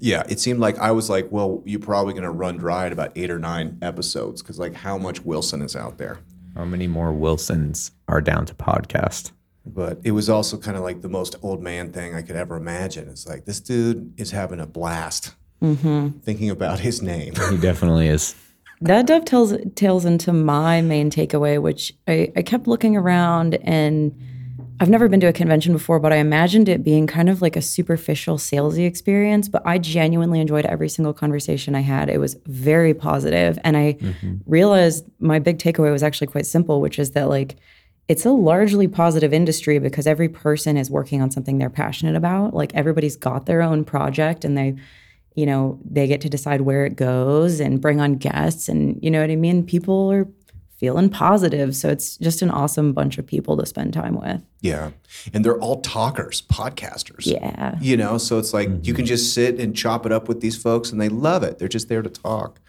[0.00, 2.92] Yeah, it seemed like I was like, well, you're probably going to run dry at
[2.92, 6.20] about eight or nine episodes because, like, how much Wilson is out there?
[6.54, 9.32] How many more Wilsons are down to podcast?
[9.74, 12.56] But it was also kind of like the most old man thing I could ever
[12.56, 13.08] imagine.
[13.08, 16.18] It's like this dude is having a blast mm-hmm.
[16.20, 17.34] thinking about his name.
[17.50, 18.34] He definitely is.
[18.80, 24.14] That dovetails tails into my main takeaway, which I, I kept looking around and
[24.80, 27.56] I've never been to a convention before, but I imagined it being kind of like
[27.56, 29.48] a superficial salesy experience.
[29.48, 32.08] But I genuinely enjoyed every single conversation I had.
[32.08, 34.36] It was very positive, and I mm-hmm.
[34.46, 37.56] realized my big takeaway was actually quite simple, which is that like
[38.08, 42.54] it's a largely positive industry because every person is working on something they're passionate about.
[42.54, 44.76] Like everybody's got their own project, and they
[45.38, 48.68] you know, they get to decide where it goes and bring on guests.
[48.68, 49.64] And you know what I mean?
[49.64, 50.26] People are
[50.78, 51.76] feeling positive.
[51.76, 54.40] So it's just an awesome bunch of people to spend time with.
[54.62, 54.90] Yeah.
[55.32, 57.24] And they're all talkers, podcasters.
[57.24, 57.76] Yeah.
[57.80, 60.60] You know, so it's like you can just sit and chop it up with these
[60.60, 61.60] folks and they love it.
[61.60, 62.60] They're just there to talk.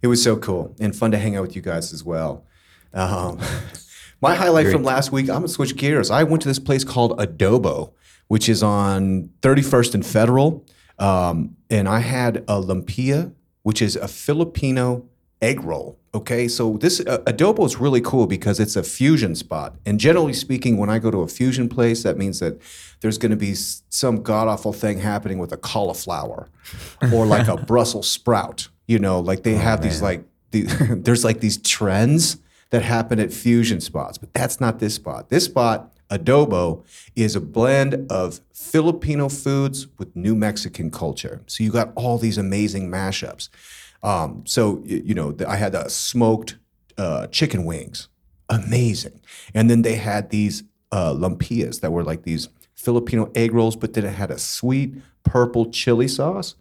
[0.00, 2.46] It was so cool and fun to hang out with you guys as well.
[2.94, 3.40] Um,
[4.20, 6.10] my highlight from last week, I'm to switch gears.
[6.10, 7.92] I went to this place called Adobo,
[8.28, 10.66] which is on 31st and Federal.
[10.98, 15.06] Um, and I had a lumpia, which is a Filipino
[15.40, 15.98] egg roll.
[16.12, 19.76] Okay, so this uh, adobo is really cool because it's a fusion spot.
[19.86, 22.60] And generally speaking, when I go to a fusion place, that means that
[23.00, 26.48] there's going to be some god awful thing happening with a cauliflower
[27.12, 28.68] or like a Brussels sprout.
[28.88, 30.62] You know, like they have these like the,
[31.04, 32.38] there's like these trends
[32.70, 35.28] that happen at fusion spots, but that's not this spot.
[35.28, 36.84] This spot, adobo,
[37.16, 41.42] is a blend of Filipino foods with New Mexican culture.
[41.46, 43.48] So you got all these amazing mashups.
[44.02, 46.56] Um, so you know, I had uh, smoked
[46.96, 48.08] uh, chicken wings,
[48.48, 49.20] amazing,
[49.52, 53.92] and then they had these uh, lumpias that were like these Filipino egg rolls, but
[53.92, 56.54] then it had a sweet purple chili sauce.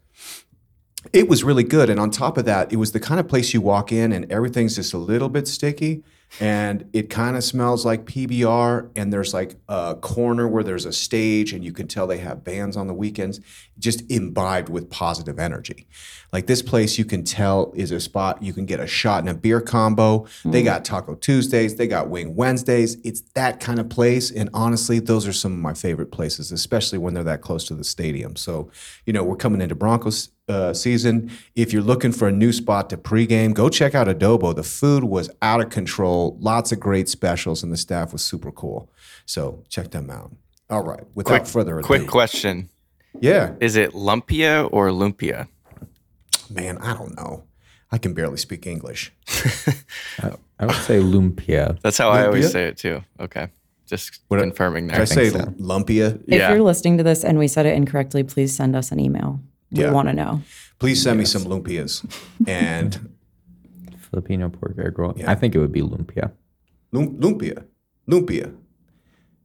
[1.13, 3.53] It was really good, and on top of that, it was the kind of place
[3.53, 6.03] you walk in and everything's just a little bit sticky,
[6.41, 8.89] and it kind of smells like PBR.
[8.97, 12.43] And there's like a corner where there's a stage, and you can tell they have
[12.43, 13.39] bands on the weekends,
[13.79, 15.87] just imbibed with positive energy.
[16.33, 19.29] Like this place, you can tell is a spot you can get a shot and
[19.29, 20.27] a beer combo.
[20.43, 20.65] They mm.
[20.65, 22.97] got Taco Tuesdays, they got Wing Wednesdays.
[23.05, 26.97] It's that kind of place, and honestly, those are some of my favorite places, especially
[26.97, 28.35] when they're that close to the stadium.
[28.35, 28.69] So,
[29.05, 31.31] you know, we're coming into Broncos uh, season.
[31.55, 34.55] If you're looking for a new spot to pregame, go check out Adobo.
[34.55, 38.51] The food was out of control, lots of great specials, and the staff was super
[38.51, 38.89] cool.
[39.25, 40.31] So check them out.
[40.69, 41.03] All right.
[41.15, 41.85] Without further ado.
[41.85, 42.69] Quick question:
[43.19, 43.53] Yeah.
[43.59, 45.47] Is it lumpia or lumpia?
[46.49, 47.43] Man, I don't know.
[47.91, 49.11] I can barely speak English.
[50.21, 51.79] I, I would say lumpia.
[51.81, 53.03] That's how I always say it too.
[53.19, 53.47] Okay,
[53.87, 55.01] just What- confirming Did there.
[55.01, 55.39] I say so.
[55.59, 56.21] lumpia?
[56.27, 56.51] If Yeah.
[56.53, 59.39] you're listening to this and we said it incorrectly, please send us an email.
[59.71, 59.91] We Yeah.
[59.91, 60.41] want to know.
[60.79, 62.03] Please send me some lumpias.
[62.47, 63.09] And
[64.11, 65.15] Filipino pork egg roll.
[65.27, 66.31] I think it would be lumpia.
[66.91, 67.63] lum- lumpia.
[68.09, 68.55] Lumpia.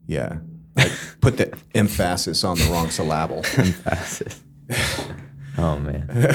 [0.07, 0.39] Yeah.
[0.77, 3.45] I put the emphasis on the wrong syllable.
[5.59, 6.35] oh man.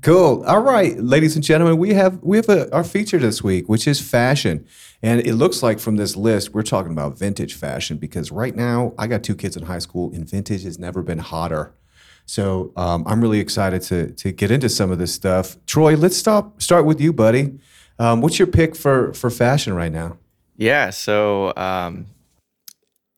[0.00, 0.44] Cool.
[0.46, 3.86] All right, ladies and gentlemen, we have we have a, our feature this week, which
[3.86, 4.64] is fashion,
[5.02, 8.94] and it looks like from this list we're talking about vintage fashion because right now
[8.96, 11.74] I got two kids in high school, and vintage has never been hotter.
[12.28, 15.56] So um, I'm really excited to to get into some of this stuff.
[15.64, 17.58] Troy, let's stop start with you, buddy.
[17.98, 20.18] Um, what's your pick for for fashion right now?
[20.58, 22.06] Yeah, so um,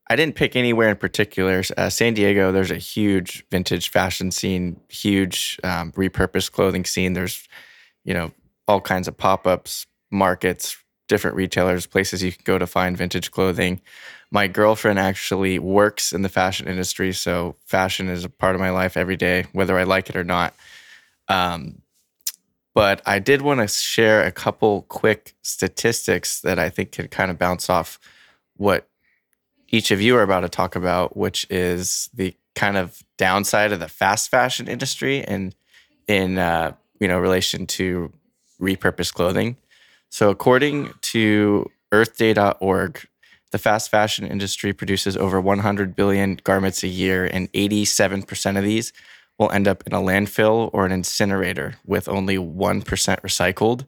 [0.08, 1.62] I didn't pick anywhere in particular.
[1.76, 7.14] Uh, San Diego, there's a huge vintage fashion scene, huge um, repurposed clothing scene.
[7.14, 7.48] There's,
[8.04, 8.30] you know,
[8.68, 10.76] all kinds of pop ups, markets,
[11.10, 13.80] different retailers, places you can go to find vintage clothing.
[14.30, 18.70] My girlfriend actually works in the fashion industry, so fashion is a part of my
[18.70, 20.54] life every day, whether I like it or not.
[21.28, 21.82] Um,
[22.74, 27.32] but I did want to share a couple quick statistics that I think could kind
[27.32, 27.98] of bounce off
[28.56, 28.88] what
[29.68, 33.80] each of you are about to talk about, which is the kind of downside of
[33.80, 35.56] the fast fashion industry and
[36.06, 38.12] in uh, you know relation to
[38.60, 39.56] repurposed clothing.
[40.10, 43.06] So according to EarthDay.org,
[43.52, 48.92] the fast fashion industry produces over 100 billion garments a year, and 87% of these
[49.38, 53.86] will end up in a landfill or an incinerator with only 1% recycled.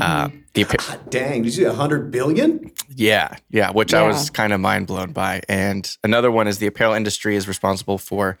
[0.00, 2.70] Uh, the, appa- Dang, did you see hundred billion?
[2.94, 5.40] yeah, yeah, which I was kind of mind blown by.
[5.48, 8.38] And another one is the apparel industry is responsible for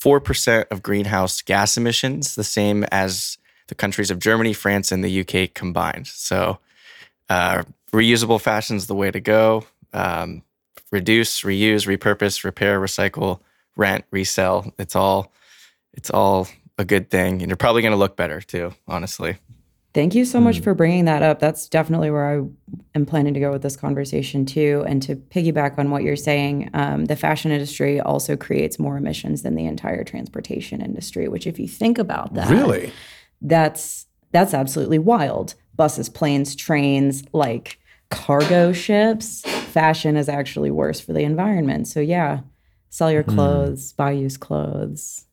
[0.00, 3.38] 4% of greenhouse gas emissions, the same as
[3.72, 6.06] the countries of Germany, France, and the UK combined.
[6.06, 6.58] So,
[7.30, 9.64] uh, reusable fashion is the way to go.
[9.94, 10.42] Um,
[10.90, 13.40] reduce, reuse, repurpose, repair, recycle,
[13.74, 14.74] rent, resell.
[14.78, 15.32] It's all,
[15.94, 18.74] it's all a good thing, and you're probably going to look better too.
[18.86, 19.38] Honestly,
[19.94, 21.38] Thank you so much for bringing that up.
[21.38, 22.46] That's definitely where I
[22.94, 24.82] am planning to go with this conversation too.
[24.86, 29.42] And to piggyback on what you're saying, um, the fashion industry also creates more emissions
[29.42, 31.28] than the entire transportation industry.
[31.28, 32.90] Which, if you think about that, Really?
[33.42, 35.54] That's that's absolutely wild.
[35.76, 37.78] Buses, planes, trains, like
[38.10, 39.42] cargo ships.
[39.42, 41.88] Fashion is actually worse for the environment.
[41.88, 42.40] So yeah,
[42.90, 43.34] sell your hmm.
[43.34, 45.26] clothes, buy used clothes.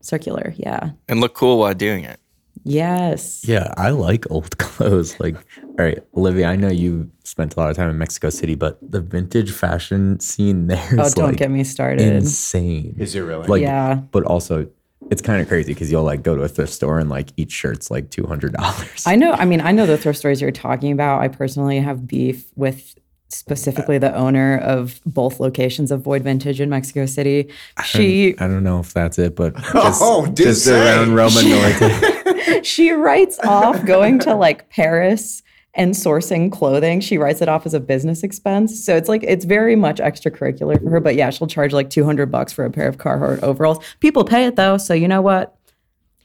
[0.00, 0.90] Circular, yeah.
[1.08, 2.20] and look cool while doing it.
[2.62, 3.44] Yes.
[3.46, 5.18] Yeah, I like old clothes.
[5.20, 8.54] Like, all right, Olivia, I know you spent a lot of time in Mexico City,
[8.54, 12.06] but the vintage fashion scene there Oh, don't like get me started.
[12.06, 12.96] insane.
[12.98, 13.46] Is it really?
[13.46, 13.96] Like, Yeah.
[14.10, 14.68] but also
[15.10, 17.52] it's kind of crazy because you'll like go to a thrift store and like each
[17.52, 19.04] shirt's like two hundred dollars.
[19.06, 19.32] I know.
[19.32, 21.20] I mean, I know the thrift stores you're talking about.
[21.20, 26.70] I personally have beef with specifically the owner of both locations of Void Vintage in
[26.70, 27.48] Mexico City.
[27.84, 31.42] She I don't know if that's it, but oh, just, Oh, did just around Roma
[31.42, 32.64] Norte.
[32.64, 35.42] she writes off going to like Paris
[35.76, 37.00] and sourcing clothing.
[37.00, 38.84] She writes it off as a business expense.
[38.84, 41.00] So it's like it's very much extracurricular for her.
[41.00, 43.78] But yeah, she'll charge like 200 bucks for a pair of Carhartt overalls.
[44.00, 45.56] People pay it though, so you know what?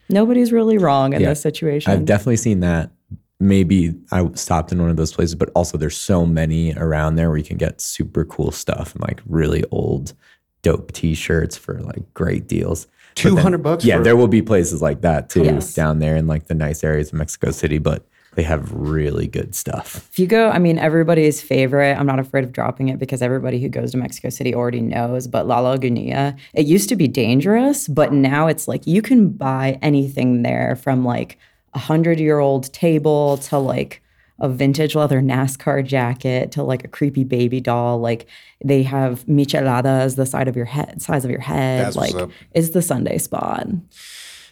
[0.10, 1.30] Nobody's really wrong in Yeah.
[1.30, 1.92] this situation.
[1.92, 2.92] I've definitely seen that.
[3.40, 7.30] Maybe I stopped in one of those places, but also there's so many around there
[7.30, 10.14] where you can get super cool stuff and like really old,
[10.62, 12.86] dope T-shirts for like great deals.
[13.16, 15.74] But then- 200 bucks Yeah, for- there will be places like that too Yes.
[15.74, 19.54] down there in like the nice areas of Mexico City, but they have really good
[19.56, 20.08] stuff.
[20.12, 23.62] If you go, I mean, everybody's favorite, I'm not afraid of dropping it because everybody
[23.62, 27.88] who goes to Mexico City already knows, but La Laguna, it used to be dangerous,
[27.88, 31.38] but now it's like you can buy anything there from like
[31.74, 34.02] a hundred year old table to like
[34.40, 38.00] a vintage leather NASCAR jacket to like a creepy baby doll.
[38.00, 38.28] Like
[38.64, 41.86] they have micheladas the side of your head, size of your head.
[41.86, 42.32] That's like up.
[42.54, 43.68] it's the Sunday spot.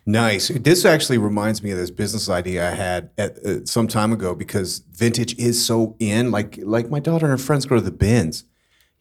[0.10, 0.48] Nice.
[0.48, 4.34] This actually reminds me of this business idea I had at, uh, some time ago
[4.34, 6.32] because vintage is so in.
[6.32, 8.44] Like like my daughter and her friends go to the bins.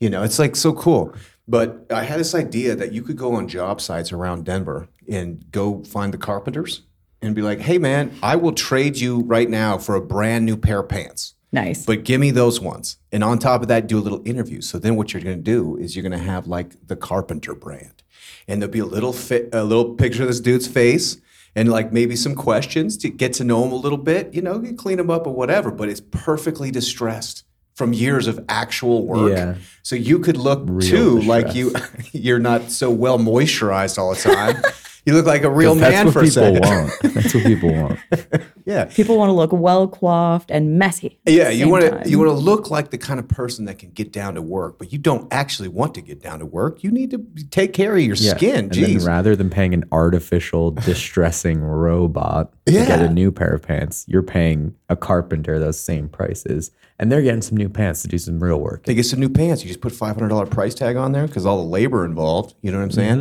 [0.00, 1.14] You know, it's like so cool.
[1.48, 5.50] But I had this idea that you could go on job sites around Denver and
[5.50, 6.82] go find the carpenters
[7.22, 10.58] and be like, "Hey, man, I will trade you right now for a brand new
[10.58, 11.86] pair of pants." Nice.
[11.86, 12.98] But give me those ones.
[13.10, 14.60] And on top of that, do a little interview.
[14.60, 17.54] So then what you're going to do is you're going to have like the Carpenter
[17.54, 18.02] brand.
[18.46, 21.18] And there'll be a little fit, a little picture of this dude's face
[21.54, 24.32] and like maybe some questions to get to know him a little bit.
[24.32, 28.44] You know, you clean him up or whatever, but it's perfectly distressed from years of
[28.48, 29.30] actual work.
[29.30, 29.54] Yeah.
[29.82, 31.72] So you could look Real too like you
[32.12, 34.62] you're not so well moisturized all the time.
[35.08, 36.64] you look like a real 'Cause that's man what for a people second.
[36.66, 37.14] want.
[37.14, 37.98] That's what people want.
[38.68, 38.84] Yeah.
[38.84, 41.18] People want to look well coiffed and messy.
[41.26, 43.88] Yeah, you want to you want to look like the kind of person that can
[43.92, 46.84] get down to work, but you don't actually want to get down to work.
[46.84, 48.66] You need to take care of your skin.
[48.66, 48.98] And Jeez.
[48.98, 54.04] then rather than paying an artificial, distressing robot to get a new pair of pants,
[54.06, 56.70] you're paying a carpenter those same prices.
[56.98, 58.84] And they're getting some new pants to do some real work.
[58.84, 59.62] They get some new pants.
[59.62, 62.54] You just put five hundred dollar price tag on there because all the labor involved.
[62.60, 63.18] You know what I'm saying?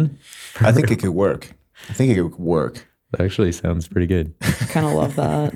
[0.55, 0.65] Mm-hmm.
[0.65, 1.53] I think it could work.
[1.89, 2.87] I think it could work.
[3.11, 4.37] That actually sounds pretty good.
[4.41, 5.53] kind of love that.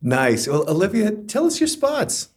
[0.00, 0.46] Nice.
[0.46, 2.28] Well, Olivia, tell us your spots.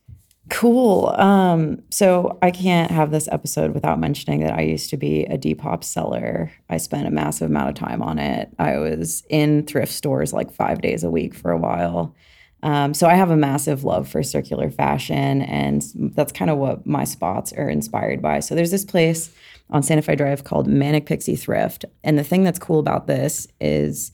[0.50, 1.08] Cool.
[1.18, 5.38] Um, so I can't have this episode without mentioning that I used to be a
[5.38, 6.52] Depop seller.
[6.70, 8.50] I spent a massive amount of time on it.
[8.58, 12.16] I was in thrift stores like five days a week for a while.
[12.64, 15.84] Um, so I have a massive love for circular fashion, and
[16.16, 18.40] that's kind of what my spots are inspired by.
[18.40, 19.32] So there's this place
[19.72, 23.48] on Santa Fe Drive called Manic Pixie Thrift, and the thing that's cool about this
[23.60, 24.12] is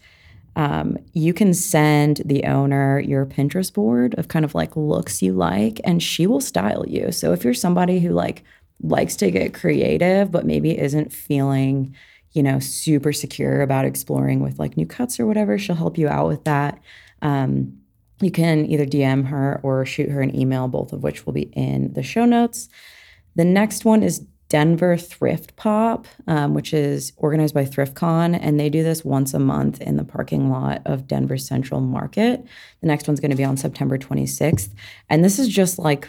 [0.57, 5.31] um, you can send the owner your Pinterest board of kind of like looks you
[5.31, 7.11] like, and she will style you.
[7.11, 8.43] So if you're somebody who like
[8.81, 11.95] likes to get creative, but maybe isn't feeling,
[12.31, 16.07] you know, super secure about exploring with like new cuts or whatever, she'll help you
[16.07, 16.81] out with that.
[17.21, 17.77] Um,
[18.19, 21.51] you can either DM her or shoot her an email, both of which will be
[21.53, 22.67] in the show notes.
[23.35, 28.69] The next one is Denver Thrift Pop, um, which is organized by ThriftCon, and they
[28.69, 32.45] do this once a month in the parking lot of Denver Central Market.
[32.81, 34.69] The next one's going to be on September 26th,
[35.09, 36.07] and this is just like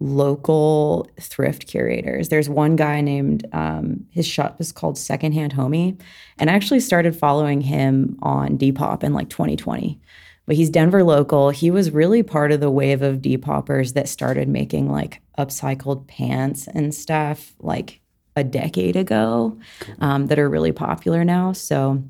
[0.00, 2.28] local thrift curators.
[2.28, 6.00] There's one guy named um, his shop is called Secondhand Homie,
[6.38, 10.00] and I actually started following him on Depop in like 2020
[10.48, 11.50] but he's Denver local.
[11.50, 16.06] He was really part of the wave of deep Depoppers that started making like upcycled
[16.06, 18.00] pants and stuff like
[18.34, 19.58] a decade ago
[20.00, 21.52] um, that are really popular now.
[21.52, 22.02] So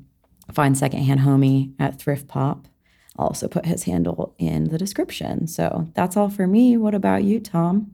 [0.53, 2.65] find secondhand homie at Thrift Pop.
[3.17, 5.45] I'll also put his handle in the description.
[5.45, 6.77] So that's all for me.
[6.77, 7.91] What about you, Tom?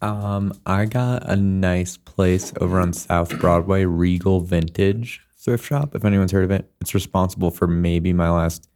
[0.00, 5.96] Um, I got a nice place over on South Broadway, Regal Vintage Thrift Shop.
[5.96, 8.68] If anyone's heard of it, it's responsible for maybe my last,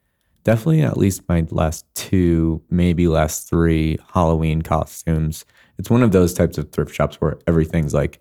[0.44, 5.44] definitely at least my last two, maybe last three Halloween costumes.
[5.78, 8.20] It's one of those types of thrift shops where everything's like,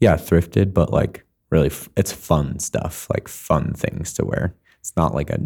[0.00, 4.54] yeah, thrifted, but like really, f- it's fun stuff, like fun things to wear.
[4.80, 5.38] It's not like a,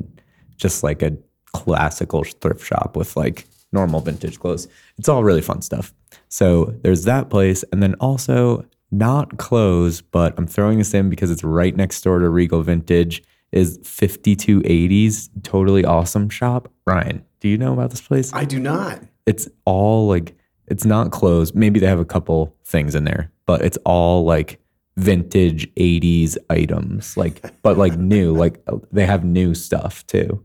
[0.56, 1.16] just like a
[1.52, 4.68] classical thrift shop with like normal vintage clothes.
[4.98, 5.92] It's all really fun stuff.
[6.28, 7.64] So there's that place.
[7.72, 12.18] And then also, not clothes, but I'm throwing this in because it's right next door
[12.18, 13.22] to Regal Vintage,
[13.52, 16.70] is 5280s, totally awesome shop.
[16.86, 18.32] Ryan, do you know about this place?
[18.32, 19.00] I do not.
[19.26, 20.34] it's all like
[20.66, 21.54] it's not clothes.
[21.54, 24.58] Maybe they have a couple things in there, but it's all like
[24.96, 27.16] vintage 80s items.
[27.16, 30.44] Like but like new, like they have new stuff too.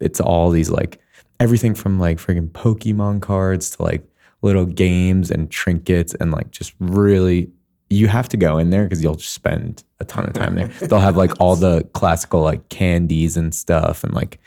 [0.00, 1.00] It's all these like
[1.38, 4.02] everything from like freaking Pokemon cards to like
[4.42, 7.50] little games and trinkets and like just really
[7.92, 10.68] you have to go in there because you'll just spend a ton of time there.
[10.80, 14.38] They'll have like all the classical like candies and stuff and like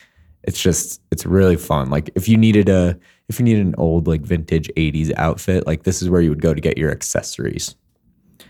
[0.44, 1.90] it's just it's really fun.
[1.90, 5.84] Like if you needed a if you needed an old like vintage 80s outfit, like
[5.84, 7.76] this is where you would go to get your accessories.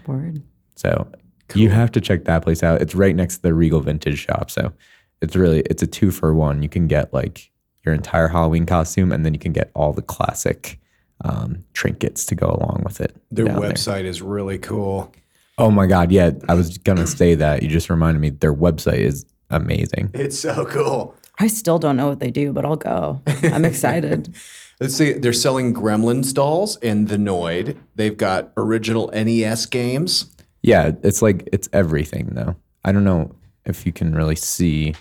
[0.05, 0.41] Word.
[0.75, 1.07] So
[1.53, 2.81] you have to check that place out.
[2.81, 4.49] It's right next to the Regal Vintage shop.
[4.49, 4.73] So
[5.21, 6.63] it's really it's a two for one.
[6.63, 7.51] You can get like
[7.85, 10.79] your entire Halloween costume and then you can get all the classic
[11.25, 13.15] um, trinkets to go along with it.
[13.31, 15.11] Their website is really cool.
[15.57, 16.31] Oh my god, yeah.
[16.47, 17.63] I was gonna say that.
[17.63, 20.11] You just reminded me their website is amazing.
[20.13, 21.15] It's so cool.
[21.39, 23.21] I still don't know what they do, but I'll go.
[23.43, 24.33] I'm excited.
[24.79, 25.13] Let's see.
[25.13, 27.77] They're selling Gremlins dolls and the Noid.
[27.95, 30.29] They've got original NES games.
[30.61, 32.55] Yeah, it's like it's everything though.
[32.83, 34.93] I don't know if you can really see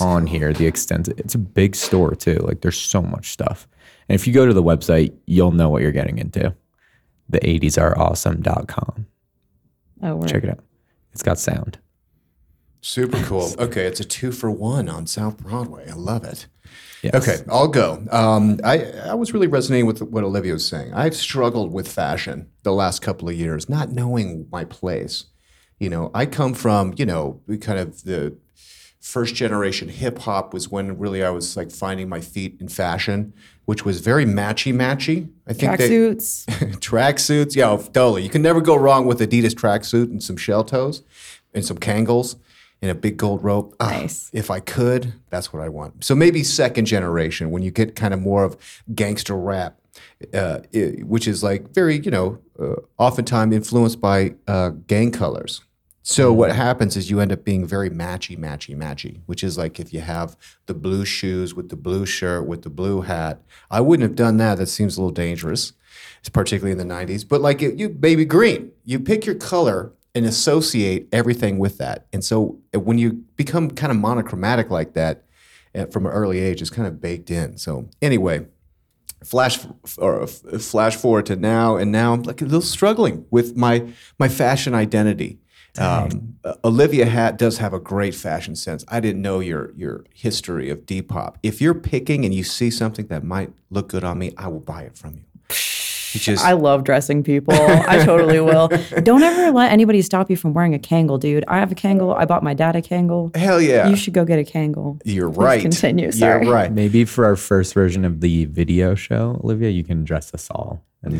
[0.00, 1.08] on here the extent.
[1.08, 2.36] It's a big store too.
[2.36, 3.66] Like there's so much stuff.
[4.08, 6.54] And if you go to the website, you'll know what you're getting into.
[7.28, 9.06] The 80s are awesome.com.
[10.02, 10.28] Oh, word.
[10.28, 10.60] Check it out.
[11.12, 11.78] It's got sound.
[12.80, 13.50] Super cool.
[13.58, 15.88] Okay, it's a two for one on South Broadway.
[15.88, 16.46] I love it.
[17.02, 17.14] Yes.
[17.14, 18.04] Okay, I'll go.
[18.10, 20.94] Um, I I was really resonating with what Olivia was saying.
[20.94, 25.26] I've struggled with fashion the last couple of years, not knowing my place.
[25.78, 28.36] You know, I come from you know we kind of the
[29.04, 33.34] first generation hip hop was when really I was like finding my feet in fashion,
[33.66, 35.28] which was very matchy matchy.
[35.46, 36.46] I think track they- Tracksuits.
[36.88, 37.54] tracksuits.
[37.54, 38.22] Yeah, totally.
[38.22, 41.02] You can never go wrong with Adidas tracksuit and some shell toes
[41.52, 42.36] and some Kangols
[42.80, 43.76] and a big gold rope.
[43.78, 44.30] Ah, Nice.
[44.32, 46.02] if I could, that's what I want.
[46.02, 48.56] So maybe second generation when you get kind of more of
[48.94, 49.78] gangster rap.
[50.32, 55.60] uh, i- which is like very, you know, uh, oftentimes influenced by uh, gang colors.
[56.06, 59.80] So what happens is you end up being very matchy, matchy, matchy, which is like
[59.80, 60.36] if you have
[60.66, 63.40] the blue shoes with the blue shirt with the blue hat.
[63.70, 64.56] I wouldn't have done that.
[64.58, 65.72] That seems a little dangerous,
[66.30, 67.26] particularly in the '90s.
[67.26, 72.06] But like you, baby green, you pick your color and associate everything with that.
[72.12, 75.24] And so when you become kind of monochromatic like that
[75.74, 77.56] uh, from an early age, it's kind of baked in.
[77.56, 78.44] So anyway,
[79.24, 83.90] flash or flash forward to now, and now I'm like a little struggling with my
[84.18, 85.38] my fashion identity.
[85.78, 88.84] Um, Olivia Hat does have a great fashion sense.
[88.88, 91.36] I didn't know your your history of Depop.
[91.42, 94.60] If you're picking and you see something that might look good on me, I will
[94.60, 95.24] buy it from you.
[96.14, 97.54] You just I love dressing people.
[97.54, 98.68] I totally will.
[99.02, 101.44] Don't ever let anybody stop you from wearing a Kangol, dude.
[101.48, 102.16] I have a Kangol.
[102.16, 103.34] I bought my dad a Kangol.
[103.34, 103.88] hell yeah.
[103.88, 105.00] You should go get a Kangol.
[105.04, 105.60] You're right.
[105.60, 106.44] continue, sorry.
[106.44, 106.70] You're right.
[106.70, 110.84] Maybe for our first version of the video show, Olivia, you can dress us all,
[111.02, 111.14] and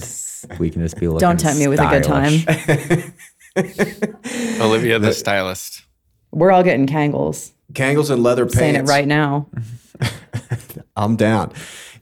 [0.61, 1.19] we can just be looking.
[1.19, 3.13] Don't tempt me with a good time.
[4.61, 5.85] Olivia the stylist.
[6.33, 7.53] We're all getting Kangols.
[7.73, 8.59] Kangols and leather pants.
[8.59, 9.49] Saying it right now.
[10.97, 11.53] I'm down.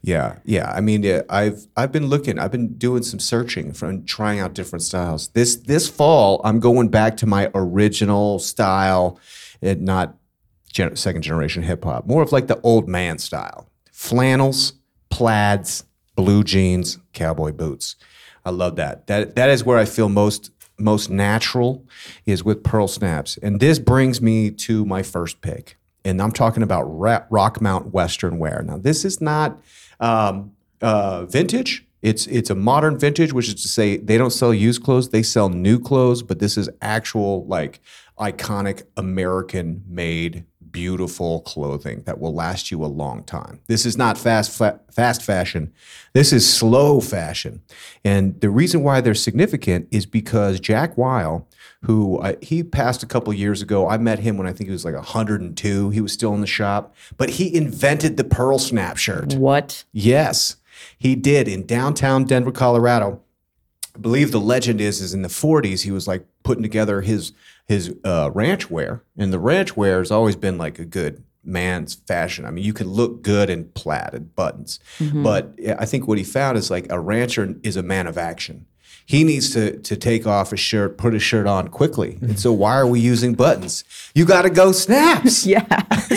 [0.01, 0.73] Yeah, yeah.
[0.73, 2.39] I mean, yeah, I've I've been looking.
[2.39, 5.29] I've been doing some searching from trying out different styles.
[5.29, 9.21] This this fall, I'm going back to my original style,
[9.61, 10.17] and not
[10.73, 12.07] gen- second generation hip hop.
[12.07, 14.73] More of like the old man style: flannels,
[15.11, 15.85] plaids,
[16.17, 17.95] blue jeans, cowboy boots.
[18.45, 19.07] I love that.
[19.07, 21.85] That that is where I feel most most natural
[22.27, 23.39] is with pearl snaps.
[23.43, 25.77] And this brings me to my first pick.
[26.05, 28.63] And I'm talking about Rockmount Western wear.
[28.63, 29.61] Now, this is not
[30.01, 31.87] um, uh, vintage.
[32.03, 35.23] It's it's a modern vintage, which is to say they don't sell used clothes; they
[35.23, 36.25] sell new clothes.
[36.25, 37.81] But this is actual like
[38.19, 43.61] iconic American made beautiful clothing that will last you a long time.
[43.67, 45.73] This is not fast fa- fast fashion.
[46.15, 47.63] This is slow fashion.
[48.05, 51.47] And the reason why they're significant is because Jack Weil,
[51.83, 54.73] who uh, he passed a couple years ago, I met him when I think he
[54.73, 55.91] was like 102.
[55.91, 59.35] He was still in the shop, but he invented the pearl snap shirt.
[59.35, 59.85] What?
[59.93, 60.57] Yes,
[60.99, 63.21] he did in downtown Denver, Colorado.
[63.95, 67.33] I believe the legend is is in the 40s he was like putting together his
[67.67, 71.95] his uh, ranch wear, and the ranch wear has always been like a good man's
[71.95, 72.45] fashion.
[72.45, 74.79] I mean, you can look good in plaid and buttons,
[75.13, 78.67] but I think what he found is like a rancher is a man of action.
[79.05, 82.53] He needs to to take off a shirt, put his shirt on quickly, and so
[82.53, 83.85] why are we using buttons?
[84.15, 85.47] You got to go snaps.
[85.53, 85.67] Yeah.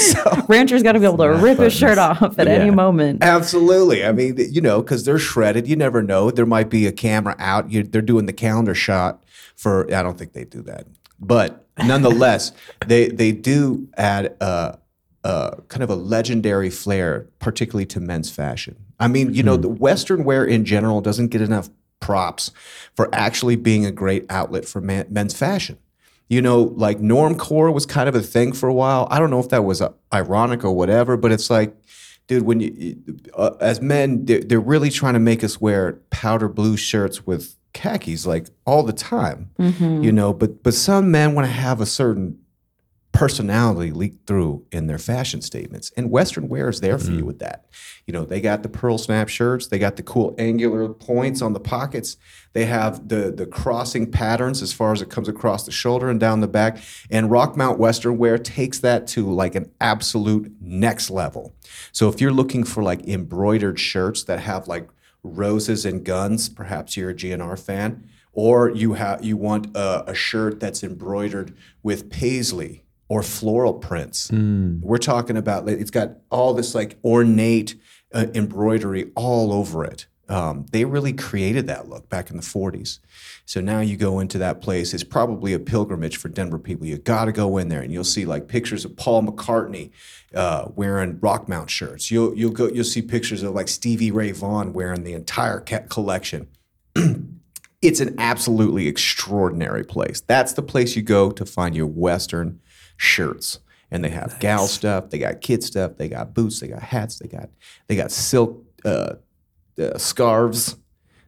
[0.48, 3.24] Rancher's got to be able to rip his shirt off at any moment.
[3.24, 4.06] Absolutely.
[4.06, 5.68] I mean, you know, because they're shredded.
[5.68, 6.32] You never know.
[6.32, 7.72] There might be a camera out.
[7.72, 9.24] You, they're doing the calendar shot
[9.56, 9.86] for.
[9.94, 10.86] I don't think they do that,
[11.20, 12.52] but nonetheless,
[12.88, 14.80] they they do add a,
[15.24, 18.78] a kind of a legendary flair, particularly to men's fashion.
[19.00, 22.52] I mean, you know, the Western wear in general doesn't get enough props
[22.96, 25.78] for actually being a great outlet for man, men's fashion.
[26.28, 29.08] You know, like normcore was kind of a thing for a while.
[29.12, 31.76] I don't know if that was uh, ironic or whatever, but it's like,
[32.28, 32.96] dude, when you,
[33.36, 37.56] uh, as men, they're, they're really trying to make us wear powder blue shirts with
[37.76, 39.52] khakis like all the time.
[39.60, 40.04] Mm-hmm.
[40.04, 42.40] You know, but but some men want to have a certain
[43.16, 45.90] personality leak through in their fashion statements.
[45.96, 47.66] And Western wear is there for you with that.
[48.06, 51.54] You know, they got the pearl snap shirts, they got the cool angular points on
[51.54, 52.18] the pockets,
[52.52, 56.20] they have the the crossing patterns as far as it comes across the shoulder and
[56.20, 56.78] down the back.
[57.10, 61.56] And Rockmount Western wear takes that to like an absolute next level.
[61.94, 64.90] So if you're looking for like embroidered shirts that have like
[65.26, 70.14] roses and guns, perhaps you're a GNR fan, or you have you want a, a
[70.16, 71.54] shirt that's embroidered
[71.84, 74.30] with paisley or floral prints.
[74.82, 77.76] We're talking about it's got all this like ornate
[78.14, 80.08] uh, embroidery all over it.
[80.28, 83.00] Um, they really created that look back in the 40s.
[83.46, 84.94] So now you go into that place.
[84.94, 86.88] It's probably a pilgrimage for Denver people.
[86.88, 89.92] You got to go in there, and you'll see like pictures of Paul McCartney
[90.34, 92.10] uh, wearing Rockmount shirts.
[92.10, 96.48] You'll you'll go you'll see pictures of like Stevie Ray Vaughan wearing the entire collection
[97.82, 100.22] it's an absolutely extraordinary place.
[100.22, 102.60] That's the place you go to find your Western
[102.98, 103.60] shirts.
[103.92, 107.20] And they have gal stuff, they got kid stuff, they got boots, they got hats,
[107.20, 107.50] they got
[107.88, 109.16] they got silk uh,
[109.80, 110.78] uh, scarves,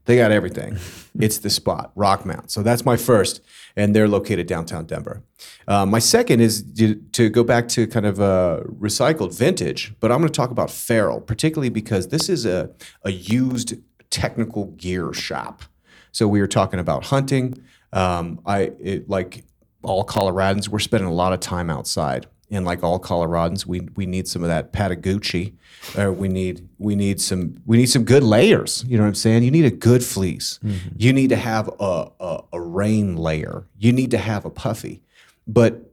[0.05, 0.77] they got everything.
[1.19, 2.49] it's the spot, Rockmount.
[2.49, 3.41] So that's my first,
[3.75, 5.23] and they're located downtown Denver.
[5.67, 10.11] Uh, my second is to, to go back to kind of uh, recycled vintage, but
[10.11, 12.71] I'm going to talk about Feral, particularly because this is a,
[13.03, 13.75] a used
[14.09, 15.63] technical gear shop.
[16.11, 17.63] So we were talking about hunting.
[17.93, 19.43] Um, I it, like
[19.83, 24.05] all Coloradans, we're spending a lot of time outside, and like all Coloradans, we we
[24.05, 25.53] need some of that Patagucci,
[25.97, 28.85] or we need we need some we need some good layers.
[28.87, 29.43] You know what I'm saying?
[29.43, 30.59] You need a good fleece.
[30.95, 33.67] You need to have a, a a rain layer.
[33.77, 35.01] You need to have a puffy,
[35.47, 35.83] but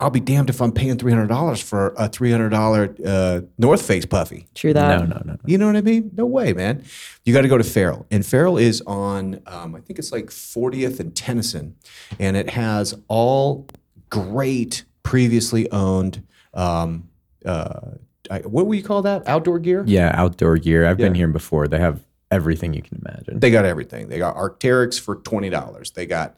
[0.00, 3.40] I'll be damned if I'm paying three hundred dollars for a three hundred dollar uh,
[3.58, 4.46] North Face puffy.
[4.54, 5.00] True that.
[5.00, 5.38] No, no, no, no.
[5.46, 6.10] You know what I mean?
[6.16, 6.84] No way, man.
[7.24, 9.40] You got to go to Feral, and Feral is on.
[9.46, 11.76] Um, I think it's like 40th and Tennyson,
[12.18, 13.66] and it has all
[14.10, 16.26] great previously owned.
[16.52, 17.08] Um,
[17.46, 17.92] uh,
[18.30, 19.28] I, what would you call that?
[19.28, 19.84] Outdoor gear.
[19.86, 20.86] Yeah, outdoor gear.
[20.86, 21.68] I've been here before.
[21.68, 23.38] They have everything you can imagine.
[23.38, 24.08] They got everything.
[24.08, 25.92] They got Arcteryx for twenty dollars.
[25.92, 26.36] They got,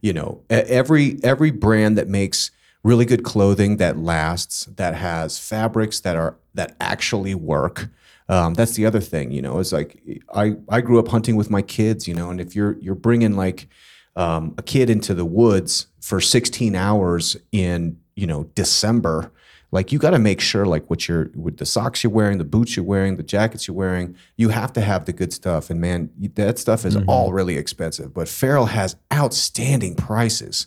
[0.00, 2.50] you know, every every brand that makes
[2.82, 7.88] really good clothing that lasts, that has fabrics that are that actually work.
[8.28, 9.58] Um, that's the other thing, you know.
[9.58, 10.02] It's like
[10.34, 13.36] I I grew up hunting with my kids, you know, and if you're you're bringing
[13.36, 13.68] like
[14.16, 19.30] um, a kid into the woods for 16 hours in you know December,
[19.70, 22.44] like you got to make sure like what you're with the socks you're wearing, the
[22.44, 25.70] boots you're wearing, the jackets you're wearing, you have to have the good stuff.
[25.70, 28.14] And man, that stuff is all really expensive.
[28.14, 30.66] But Feral has outstanding prices.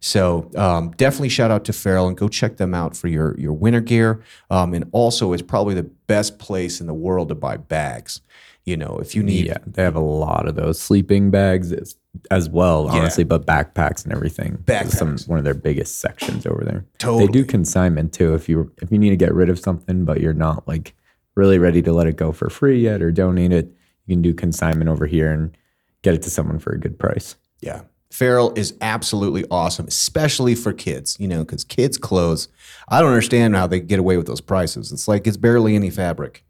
[0.00, 3.52] So um, definitely shout out to Feral and go check them out for your your
[3.52, 4.22] winter gear.
[4.50, 8.20] Um, and also, it's probably the best place in the world to buy bags.
[8.64, 11.96] You know, if you need Yeah, they have a lot of those sleeping bags as,
[12.30, 14.62] as well, honestly, but backpacks and everything.
[14.68, 15.28] is Some Backpacks.
[15.28, 16.84] one of their biggest sections over there.
[16.98, 17.26] totally.
[17.26, 18.34] They do consignment too.
[18.34, 20.94] If you if you need to get rid of something, but you're not like
[21.34, 23.72] really ready to let it go for free yet or donate it,
[24.06, 25.56] you can do consignment over here and
[26.02, 27.36] get it to someone for a good price.
[27.60, 27.82] Yeah.
[28.10, 32.48] Feral is absolutely awesome, especially for kids, you know, because kids' clothes,
[32.88, 34.92] I don't understand how they get away with those prices.
[34.92, 36.44] It's like it's barely any fabric.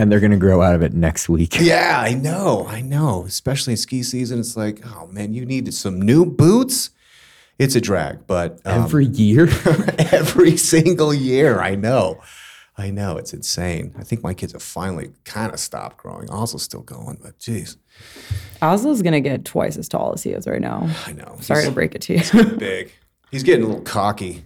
[0.00, 1.58] And they're gonna grow out of it next week.
[1.60, 2.66] Yeah, I know.
[2.66, 3.24] I know.
[3.26, 6.88] Especially in ski season, it's like, oh man, you need some new boots.
[7.58, 9.42] It's a drag, but um, Every year.
[10.10, 12.18] every single year, I know.
[12.78, 13.18] I know.
[13.18, 13.94] It's insane.
[13.98, 16.30] I think my kids have finally kind of stopped growing.
[16.30, 17.76] Also, still going, but geez,
[18.62, 20.88] Oslo's gonna get twice as tall as he is right now.
[21.06, 21.36] I know.
[21.40, 22.44] Sorry to break it to you.
[22.56, 22.90] big.
[23.30, 24.44] He's getting a little cocky.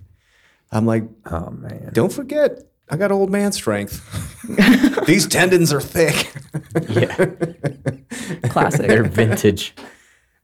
[0.72, 1.90] I'm like, oh man.
[1.92, 2.58] Don't forget,
[2.90, 4.02] I got old man strength.
[5.06, 6.32] These tendons are thick.
[6.88, 7.26] Yeah.
[8.48, 8.86] Classic.
[8.86, 9.74] They're vintage.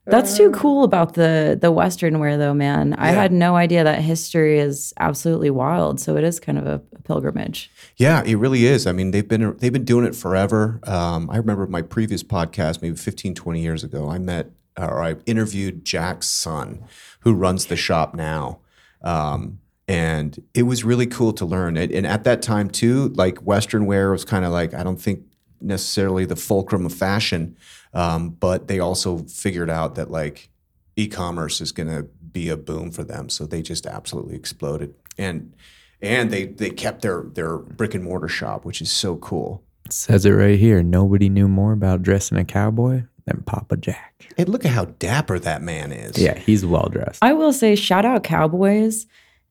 [0.06, 2.94] That's too cool about the the Western wear, though, man.
[2.94, 3.22] I Yeah.
[3.22, 6.00] had no idea that history is absolutely wild.
[6.00, 7.70] So it is kind of a, a pilgrimage.
[7.96, 8.86] Yeah, it really is.
[8.86, 10.80] I mean, they've been they've been doing it forever.
[10.84, 15.16] Um, I remember my previous podcast, maybe 15, 20 years ago, I met or I
[15.26, 16.82] interviewed Jack's son,
[17.20, 18.60] who runs the shop now.
[19.02, 19.58] Um,
[19.90, 21.76] and it was really cool to learn.
[21.76, 25.00] And, and at that time too, like Western wear was kind of like I don't
[25.00, 25.24] think
[25.60, 27.56] necessarily the fulcrum of fashion,
[27.92, 30.48] um, but they also figured out that like
[30.94, 33.28] e-commerce is going to be a boom for them.
[33.28, 34.94] So they just absolutely exploded.
[35.18, 35.54] And
[36.00, 39.64] and they they kept their their brick and mortar shop, which is so cool.
[39.86, 40.84] It says it right here.
[40.84, 44.28] Nobody knew more about dressing a cowboy than Papa Jack.
[44.36, 46.16] Hey, look at how dapper that man is.
[46.16, 47.18] Yeah, he's well dressed.
[47.22, 49.06] I will say, shout out Cowboys.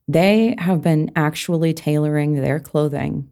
[0.10, 3.30] They have been actually tailoring their clothing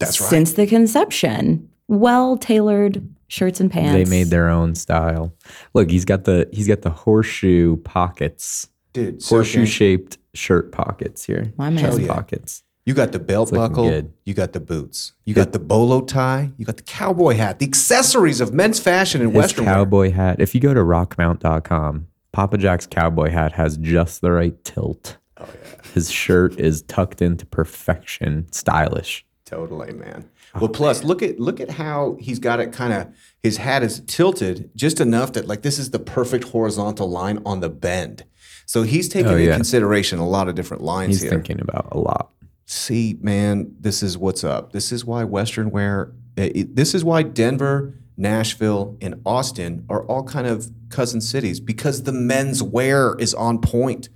[0.00, 0.30] That's right.
[0.30, 1.68] since the conception.
[1.86, 3.92] Well tailored shirts and pants.
[3.92, 5.34] They made their own style.
[5.74, 10.72] Look, he's got the he's got the horseshoe pockets, Dude, so horseshoe dang- shaped shirt
[10.72, 11.52] pockets here.
[11.58, 11.84] My man.
[11.84, 12.14] Chest oh, yeah.
[12.14, 12.62] pockets.
[12.86, 14.14] You got the belt buckle, good.
[14.24, 17.66] you got the boots, you got the bolo tie, you got the cowboy hat, the
[17.66, 19.74] accessories of men's fashion and His western wear.
[19.74, 20.40] cowboy hat.
[20.40, 25.18] If you go to rockmount.com, Papa Jack's cowboy hat has just the right tilt.
[25.40, 25.90] Oh yeah.
[25.94, 29.24] His shirt is tucked into perfection, stylish.
[29.44, 30.28] Totally, man.
[30.54, 33.06] Oh, well, plus look at look at how he's got it kind of
[33.42, 37.60] his hat is tilted just enough that like this is the perfect horizontal line on
[37.60, 38.24] the bend.
[38.66, 41.30] So he's taking Oh, into consideration a lot of different lines He's here.
[41.30, 42.30] thinking about a lot.
[42.66, 44.72] See, man, this is what's up.
[44.72, 46.12] This is why Western wear.
[46.36, 51.60] eh, it- this is why Denver, Nashville, and Austin are all kind of cousin cities
[51.60, 54.08] because the men's wear is on point.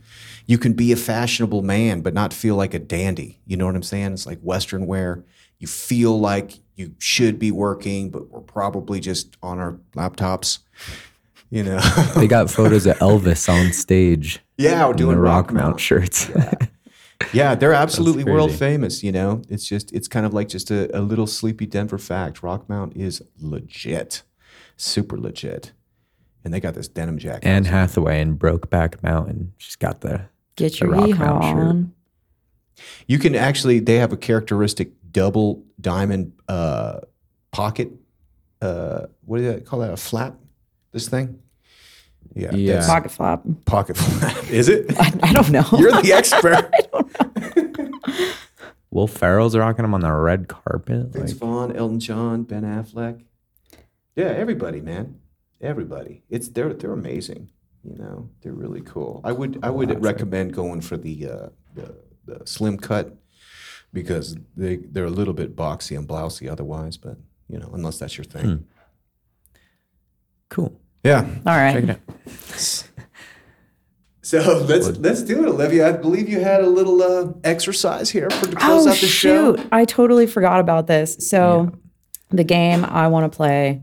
[0.46, 3.40] You can be a fashionable man but not feel like a dandy.
[3.46, 4.12] You know what I'm saying?
[4.12, 5.24] It's like Western wear.
[5.58, 10.58] You feel like you should be working, but we're probably just on our laptops.
[11.50, 11.80] You know?
[12.16, 16.30] They got photos of Elvis on stage yeah, doing rock Rockmount shirts.
[17.32, 19.02] Yeah, they're absolutely world famous.
[19.02, 22.42] You know, it's just it's kind of like just a, a little sleepy Denver fact.
[22.42, 24.22] Rockmount is legit,
[24.76, 25.72] super legit,
[26.44, 27.46] and they got this denim jacket.
[27.46, 29.52] Anne Hathaway in Brokeback Mountain.
[29.58, 30.26] She's got the
[30.56, 31.92] Get the your Rock yeehaw on.
[33.06, 37.00] you can actually they have a characteristic double diamond uh,
[37.52, 37.90] pocket.
[38.60, 39.92] Uh, what do they call that?
[39.92, 40.36] A flap?
[40.92, 41.38] This thing?
[42.34, 42.86] Yeah, Yeah.
[42.86, 43.42] Pocket flap.
[43.66, 44.44] pocket flap.
[44.50, 44.86] Is it?
[44.98, 45.64] I, I don't know.
[45.78, 46.70] You're the expert.
[48.90, 51.08] Will Ferrell's rocking them on the red carpet.
[51.08, 53.22] Vince Like, Vaughn, Elton John, Ben Affleck.
[54.14, 55.18] Yeah, everybody, man.
[55.62, 56.22] Everybody.
[56.28, 57.50] It's they're they're amazing.
[57.84, 59.20] You know, they're really cool.
[59.24, 61.94] I would I would recommend going for the uh, the,
[62.26, 63.16] the slim cut
[63.92, 67.16] because they they're a little bit boxy and blousy otherwise, but
[67.48, 68.66] you know, unless that's your thing.
[70.48, 70.80] cool.
[71.04, 71.26] Yeah.
[71.46, 71.72] All right.
[71.74, 72.88] Check it out.
[74.24, 75.88] So let's let's do it, Olivia.
[75.88, 79.06] I believe you had a little uh, exercise here for to close Oh out the
[79.08, 79.56] show.
[79.56, 79.68] shoot!
[79.72, 81.16] I totally forgot about this.
[81.28, 81.72] So,
[82.30, 83.82] the game I want to play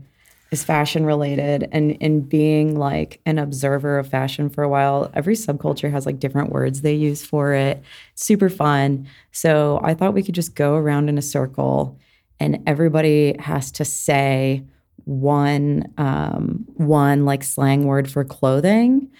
[0.50, 5.34] is fashion related, and in being like an observer of fashion for a while, every
[5.34, 7.82] subculture has like different words they use for it.
[8.14, 9.06] Super fun.
[9.32, 11.98] So I thought we could just go around in a circle,
[12.40, 14.64] and everybody has to say
[15.04, 19.10] one um, one like slang word for clothing.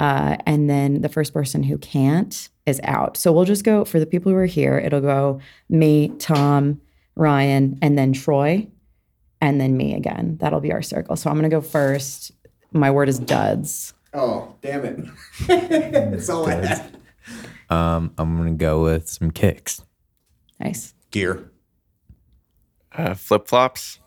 [0.00, 3.16] Uh, and then the first person who can't is out.
[3.16, 4.76] So we'll just go for the people who are here.
[4.78, 6.80] It'll go me, Tom,
[7.14, 8.66] Ryan, and then Troy,
[9.44, 10.38] and then me again.
[10.40, 11.16] That'll be our circle.
[11.16, 12.32] So I'm gonna go first.
[12.72, 13.94] My word is duds.
[14.12, 15.04] Oh, damn it!
[15.48, 16.96] it's all I had.
[17.70, 19.82] Um, I'm gonna go with some kicks.
[20.60, 20.94] Nice.
[21.10, 21.50] Gear.
[22.96, 23.98] Uh, Flip flops,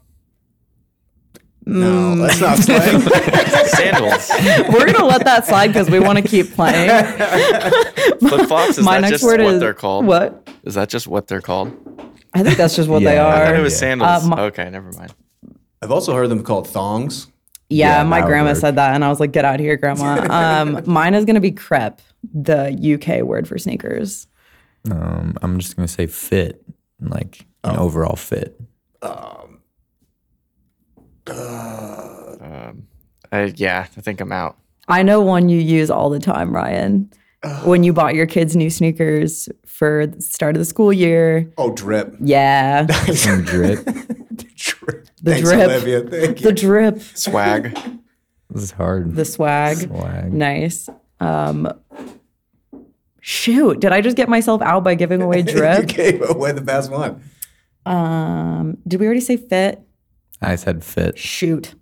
[1.66, 3.02] No, that's not slang.
[3.68, 4.30] sandals.
[4.74, 6.90] We're gonna let that slide because we want to keep playing.
[8.20, 8.78] Flip flops.
[8.78, 10.06] Is My that next just word what is they're called?
[10.06, 10.50] what?
[10.64, 11.74] Is that just what they're called?
[12.34, 13.56] I think that's just what they Yeah, I thought are.
[13.56, 13.80] it was Yeah.
[13.80, 14.24] sandals.
[14.24, 15.14] Uh, my- okay, never mind.
[15.82, 17.28] I've also heard them called thongs.
[17.70, 18.58] Yeah, Yeah, my grandma work.
[18.60, 21.42] said that, and I was like, "Get out of here, grandma." Um, mine is gonna
[21.42, 22.00] be crepe,
[22.34, 24.28] the UK word for sneakers.
[24.90, 26.64] Um, I'm just gonna say fit,
[27.02, 27.84] like an Oh.
[27.86, 28.60] overall fit.
[29.02, 29.60] Um,
[33.32, 34.58] I, yeah, I think I'm out.
[34.88, 37.12] I know one you use all the time, Ryan.
[37.66, 41.50] When you bought your kids new sneakers for the start of the school year.
[41.58, 42.16] Oh, drip.
[42.20, 42.88] Yeah.
[43.14, 43.88] Some drip.
[45.36, 45.40] drip.
[45.44, 45.70] The Thanks, drip.
[45.70, 46.02] Olivia.
[46.02, 46.48] Thank you.
[46.48, 47.78] the drip, Swag.
[48.50, 49.14] This is hard.
[49.14, 49.76] the swag.
[49.78, 50.32] Swag.
[50.32, 50.90] Nice.
[51.20, 51.68] Um
[53.20, 55.82] shoot, did I just get myself out by giving away drip?
[55.82, 56.20] you drip?
[56.20, 57.22] gave away the best one.
[57.86, 59.82] um, did we already say fit?
[60.42, 61.18] I said fit.
[61.18, 61.76] Shoot.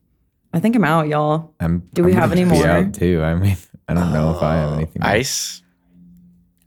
[0.54, 1.54] I think I'm out, y'all.
[1.60, 1.88] I'm.
[1.94, 2.66] Do we I'm have any be more?
[2.68, 3.22] Out too.
[3.22, 5.02] I mean, I don't know if I have anything.
[5.04, 5.12] else.
[5.12, 5.62] Ice.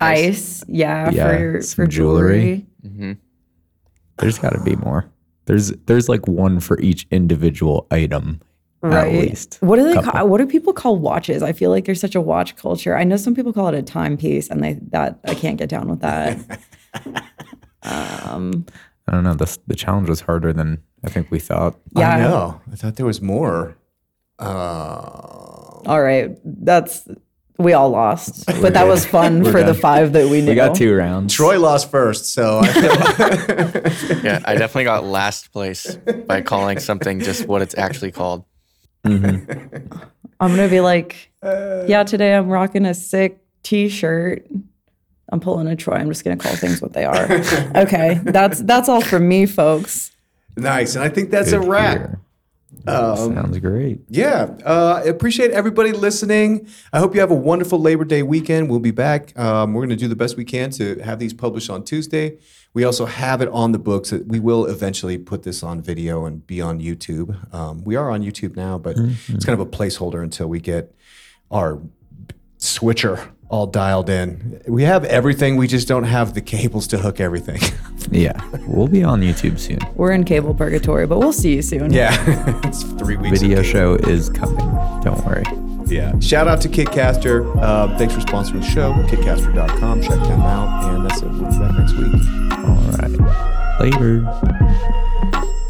[0.01, 2.67] Ice, yeah, Yeah, for some for jewelry.
[2.83, 3.13] hmm
[4.19, 5.11] There's got to be more.
[5.49, 8.41] There's there's like one for each individual item.
[8.81, 9.13] Right.
[9.13, 9.59] At least.
[9.61, 10.13] What do they Couple.
[10.13, 11.43] call what do people call watches?
[11.43, 12.97] I feel like there's such a watch culture.
[12.97, 15.89] I know some people call it a timepiece and they that I can't get down
[15.89, 16.39] with that.
[17.83, 18.65] um
[19.09, 19.35] I don't know.
[19.35, 21.77] The the challenge was harder than I think we thought.
[21.97, 22.11] yeah.
[22.11, 22.61] I know.
[22.71, 23.77] I thought there was more.
[24.39, 24.45] Uh,
[25.87, 26.37] All right.
[26.45, 27.09] That's
[27.59, 28.47] we all lost.
[28.61, 30.51] But that was fun for the five that we knew.
[30.51, 31.35] We got two rounds.
[31.35, 35.97] Troy lost first, so I feel Yeah, I definitely got last place
[36.27, 38.45] by calling something just what it's actually called.
[39.05, 39.93] Mm-hmm.
[40.41, 44.47] I'm gonna be like, uh, yeah, today I'm rocking a sick t-shirt.
[45.31, 45.95] I'm pulling a Troy.
[45.97, 47.31] I'm just gonna call things what they are.
[47.77, 48.21] okay.
[48.25, 50.13] That's that's all from me, folks.
[50.57, 50.95] nice.
[50.95, 51.97] And I think that's Good a wrap.
[51.99, 52.21] here.
[52.87, 54.01] Um, Sounds great.
[54.09, 54.55] Yeah.
[54.65, 56.69] Uh, I appreciate everybody listening.
[56.93, 58.71] I hope you have a wonderful Labor Day weekend.
[58.71, 59.39] We'll be back.
[59.39, 62.39] Um, we're going to do the best we can to have these published on Tuesday.
[62.75, 64.13] We also have it on the books.
[64.13, 67.53] We will eventually put this on video and be on YouTube.
[67.55, 70.95] Um, we are on YouTube now, but it's kind of a placeholder until we get
[71.51, 71.81] our
[72.59, 74.61] switcher all dialed in.
[74.69, 75.57] We have everything.
[75.57, 77.61] We just don't have the cables to hook everything.
[78.11, 79.81] Yeah, we'll be on YouTube soon.
[79.95, 81.93] We're in cable purgatory, but we'll see you soon.
[81.93, 82.17] yeah.
[82.65, 83.39] it's three weeks.
[83.43, 84.57] Video show is coming.
[85.03, 85.45] Don't worry.
[85.95, 86.19] Yeah.
[86.19, 87.45] Shout out to Kitcaster.
[87.61, 88.95] Uh, thanks for sponsoring the show.
[89.09, 90.01] Kitcaster.com.
[90.01, 90.95] Check them out.
[90.95, 91.29] And that's it.
[91.29, 92.15] We'll be back next week.
[92.53, 93.81] All right.
[93.81, 94.23] Later.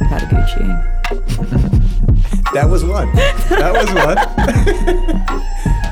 [0.02, 0.94] Patagucci.
[2.54, 3.12] That was one.
[3.14, 5.87] That was one.